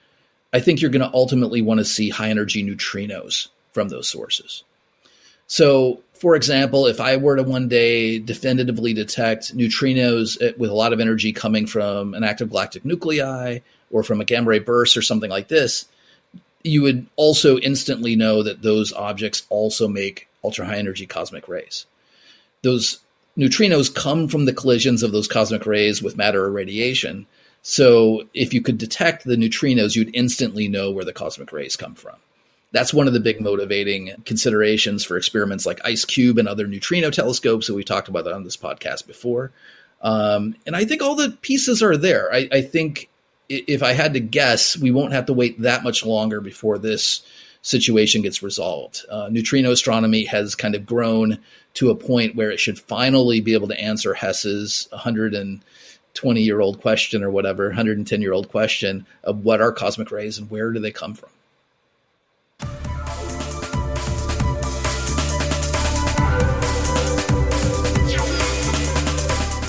I 0.52 0.60
think 0.60 0.82
you're 0.82 0.92
going 0.92 1.10
to 1.10 1.16
ultimately 1.16 1.62
want 1.62 1.80
to 1.80 1.86
see 1.86 2.10
high 2.10 2.30
energy 2.30 2.64
neutrinos 2.64 3.48
from 3.72 3.88
those 3.88 4.10
sources. 4.10 4.64
So, 5.48 6.02
for 6.16 6.36
example, 6.36 6.88
if 6.88 7.00
I 7.00 7.16
were 7.16 7.38
to 7.38 7.44
one 7.44 7.70
day 7.70 8.20
definitively 8.20 8.94
detect 8.94 9.56
neutrinos 9.56 10.42
eh, 10.42 10.52
with 10.58 10.70
a 10.70 10.76
lot 10.76 10.92
of 10.92 11.00
energy 11.00 11.32
coming 11.32 11.66
from 11.66 12.14
an 12.14 12.26
active 12.26 12.50
galactic 12.50 12.84
nuclei 12.84 13.60
or 13.90 14.04
from 14.04 14.20
a 14.20 14.26
gamma 14.26 14.50
ray 14.50 14.60
burst 14.60 14.98
or 14.98 15.02
something 15.02 15.30
like 15.30 15.48
this, 15.48 15.86
you 16.63 16.82
would 16.82 17.08
also 17.15 17.58
instantly 17.60 18.15
know 18.15 18.43
that 18.43 18.62
those 18.62 18.93
objects 18.93 19.43
also 19.50 19.88
make 19.88 20.28
ultra 20.43 20.65
high 20.65 20.78
energy 20.78 21.06
cosmic 21.06 21.48
rays. 21.48 21.86
Those 22.63 23.00
neutrinos 23.38 23.93
come 23.93 24.28
from 24.28 24.46
the 24.46 24.54
collisions 24.54 25.04
of 25.04 25.12
those 25.12 25.28
cosmic 25.28 25.65
rays 25.65 26.02
with 26.02 26.17
matter 26.17 26.43
or 26.43 26.52
radiation. 26.52 27.28
So 27.62 28.24
if 28.34 28.54
you 28.54 28.62
could 28.62 28.78
detect 28.78 29.24
the 29.24 29.36
neutrinos, 29.36 29.96
you'd 29.96 30.15
instantly 30.15 30.67
know 30.67 30.91
where 30.91 31.06
the 31.06 31.13
cosmic 31.13 31.52
rays 31.52 31.76
come 31.76 31.96
from. 31.96 32.15
That's 32.72 32.93
one 32.93 33.08
of 33.08 33.13
the 33.13 33.20
big 33.20 33.39
motivating 33.39 34.12
considerations 34.26 35.04
for 35.04 35.17
experiments 35.17 35.65
like 35.65 35.80
IceCube 35.80 36.38
and 36.38 36.48
other 36.48 36.67
neutrino 36.67 37.10
telescopes 37.10 37.67
that 37.67 37.74
we 37.74 37.84
talked 37.84 38.10
about 38.10 38.32
on 38.32 38.43
this 38.43 38.58
podcast 38.58 39.08
before. 39.08 39.52
Um, 40.02 40.56
and 40.65 40.76
I 40.76 40.86
think 40.86 41.02
all 41.02 41.15
the 41.15 41.32
pieces 41.41 41.82
are 41.82 41.98
there. 41.98 42.32
I, 42.34 42.50
I 42.52 42.62
think 42.62 43.10
if 43.50 43.84
I 43.84 43.94
had 43.94 44.14
to 44.14 44.20
guess, 44.20 44.78
we 44.78 44.92
won't 44.92 45.14
have 45.14 45.26
to 45.28 45.34
wait 45.34 45.62
that 45.62 45.84
much 45.84 46.06
longer 46.06 46.42
before 46.42 46.78
this 46.78 47.22
situation 47.62 48.22
gets 48.22 48.44
resolved. 48.44 49.04
Uh, 49.10 49.30
neutrino 49.30 49.72
astronomy 49.72 50.26
has 50.26 50.56
kind 50.56 50.76
of 50.76 50.86
grown 50.86 51.40
to 51.76 51.90
a 51.90 51.96
point 51.96 52.36
where 52.36 52.52
it 52.52 52.60
should 52.60 52.80
finally 52.80 53.42
be 53.42 53.54
able 53.54 53.68
to 53.68 53.80
answer 53.80 54.14
Hess's 54.14 54.88
120 54.92 56.42
year 56.42 56.60
old 56.60 56.82
question 56.82 57.24
or 57.24 57.30
whatever, 57.30 57.68
110 57.68 58.22
year 58.22 58.34
old 58.34 58.50
question 58.50 59.06
of 59.24 59.44
what 59.44 59.62
are 59.62 59.72
cosmic 59.72 60.12
rays 60.12 60.38
and 60.38 60.50
where 60.50 60.72
do 60.72 60.80
they 60.80 60.92
come 60.92 61.14
from. 61.14 61.30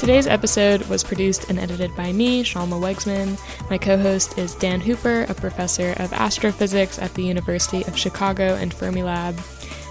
Today's 0.09 0.27
episode 0.27 0.87
was 0.87 1.05
produced 1.05 1.51
and 1.51 1.59
edited 1.59 1.95
by 1.95 2.13
me, 2.13 2.43
Shalma 2.43 2.81
Wegsman. 2.81 3.39
My 3.69 3.77
co 3.77 3.99
host 3.99 4.39
is 4.39 4.55
Dan 4.55 4.81
Hooper, 4.81 5.27
a 5.29 5.35
professor 5.35 5.93
of 5.99 6.15
astrophysics 6.15 6.99
at 6.99 7.13
the 7.13 7.23
University 7.23 7.83
of 7.85 7.95
Chicago 7.95 8.55
and 8.55 8.75
Fermilab. 8.75 9.39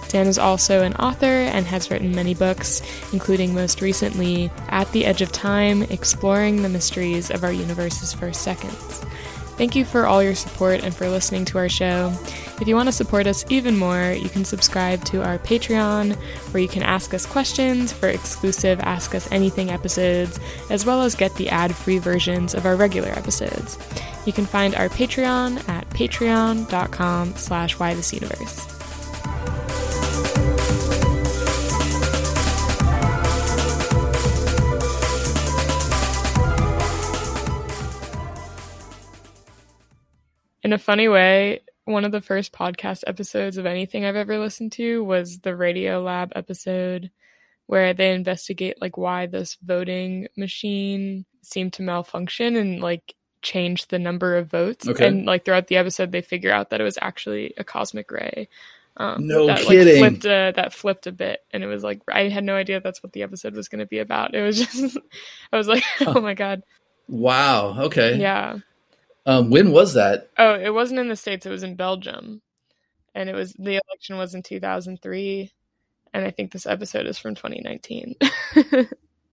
Dan 0.09 0.25
is 0.25 0.39
also 0.39 0.81
an 0.81 0.95
author 0.95 1.27
and 1.27 1.67
has 1.67 1.91
written 1.91 2.15
many 2.15 2.33
books, 2.33 2.81
including 3.13 3.53
most 3.53 3.79
recently 3.79 4.49
At 4.69 4.91
the 4.91 5.05
Edge 5.05 5.21
of 5.21 5.31
Time 5.31 5.83
Exploring 5.83 6.63
the 6.63 6.69
Mysteries 6.69 7.29
of 7.29 7.43
Our 7.43 7.51
Universe's 7.51 8.11
First 8.11 8.41
Seconds. 8.41 9.05
Thank 9.57 9.75
you 9.75 9.85
for 9.85 10.05
all 10.05 10.21
your 10.21 10.35
support 10.35 10.83
and 10.83 10.95
for 10.95 11.09
listening 11.09 11.43
to 11.45 11.57
our 11.57 11.67
show. 11.67 12.13
If 12.61 12.67
you 12.67 12.75
want 12.75 12.89
to 12.89 12.93
support 12.93 13.25
us 13.25 13.43
even 13.49 13.75
more, 13.75 14.11
you 14.11 14.29
can 14.29 14.45
subscribe 14.45 15.03
to 15.05 15.23
our 15.23 15.39
Patreon, 15.39 16.15
where 16.53 16.61
you 16.61 16.69
can 16.69 16.83
ask 16.83 17.13
us 17.15 17.25
questions 17.25 17.91
for 17.91 18.07
exclusive 18.07 18.79
Ask 18.81 19.15
Us 19.15 19.27
Anything 19.31 19.71
episodes, 19.71 20.39
as 20.69 20.85
well 20.85 21.01
as 21.01 21.15
get 21.15 21.33
the 21.35 21.49
ad-free 21.49 21.97
versions 21.97 22.53
of 22.53 22.67
our 22.67 22.75
regular 22.75 23.09
episodes. 23.09 23.79
You 24.27 24.33
can 24.33 24.45
find 24.45 24.75
our 24.75 24.89
Patreon 24.89 25.67
at 25.67 25.89
patreon.com 25.89 27.35
slash 27.35 27.77
whythisuniverse. 27.77 28.76
In 40.67 40.73
a 40.73 40.77
funny 40.77 41.07
way, 41.07 41.61
one 41.85 42.03
of 42.03 42.11
the 42.11 42.19
first 42.19 42.51
podcast 42.51 43.05
episodes 43.07 43.57
of 43.57 43.65
anything 43.65 44.03
I've 44.03 44.17
ever 44.17 44.37
listened 44.37 44.73
to 44.73 45.01
was 45.01 45.39
the 45.39 45.55
Radio 45.55 46.01
Lab 46.01 46.33
episode 46.35 47.09
where 47.67 47.93
they 47.93 48.13
investigate 48.13 48.81
like 48.81 48.97
why 48.97 49.27
this 49.27 49.57
voting 49.63 50.27
machine 50.35 51.23
seemed 51.41 51.71
to 51.71 51.83
malfunction 51.83 52.57
and 52.57 52.81
like 52.81 53.15
change 53.41 53.87
the 53.87 53.97
number 53.97 54.35
of 54.35 54.51
votes. 54.51 54.89
Okay. 54.89 55.07
And 55.07 55.25
like 55.25 55.45
throughout 55.45 55.67
the 55.67 55.77
episode, 55.77 56.11
they 56.11 56.21
figure 56.21 56.51
out 56.51 56.71
that 56.71 56.81
it 56.81 56.83
was 56.83 56.99
actually 57.01 57.53
a 57.57 57.63
cosmic 57.63 58.11
ray. 58.11 58.49
Um, 58.97 59.25
No 59.25 59.47
that, 59.47 59.59
kidding. 59.59 60.01
Like, 60.01 60.11
flipped 60.11 60.25
a, 60.25 60.51
that 60.53 60.73
flipped 60.73 61.07
a 61.07 61.13
bit, 61.13 61.45
and 61.51 61.63
it 61.63 61.67
was 61.67 61.81
like 61.81 62.01
I 62.11 62.27
had 62.27 62.43
no 62.43 62.55
idea 62.55 62.81
that's 62.81 63.01
what 63.01 63.13
the 63.13 63.23
episode 63.23 63.55
was 63.55 63.69
going 63.69 63.79
to 63.79 63.85
be 63.85 63.99
about. 63.99 64.35
It 64.35 64.41
was 64.41 64.59
just, 64.65 64.97
I 65.53 65.55
was 65.55 65.69
like, 65.69 65.85
oh 66.01 66.19
my 66.19 66.33
god, 66.33 66.63
Wow. 67.07 67.83
Okay. 67.83 68.17
yeah. 68.17 68.57
Um, 69.27 69.49
when 69.49 69.71
was 69.71 69.93
that? 69.95 70.29
Oh, 70.37 70.55
it 70.55 70.73
wasn't 70.73 71.01
in 71.01 71.09
the 71.09 71.15
States, 71.17 71.45
it 71.45 71.49
was 71.49 71.63
in 71.63 71.75
Belgium. 71.75 72.41
And 73.13 73.29
it 73.29 73.35
was 73.35 73.53
the 73.53 73.81
election 73.85 74.17
was 74.17 74.33
in 74.33 74.41
2003. 74.41 75.51
And 76.13 76.25
I 76.25 76.31
think 76.31 76.51
this 76.51 76.65
episode 76.65 77.05
is 77.05 77.19
from 77.19 77.35
2019. 77.35 78.15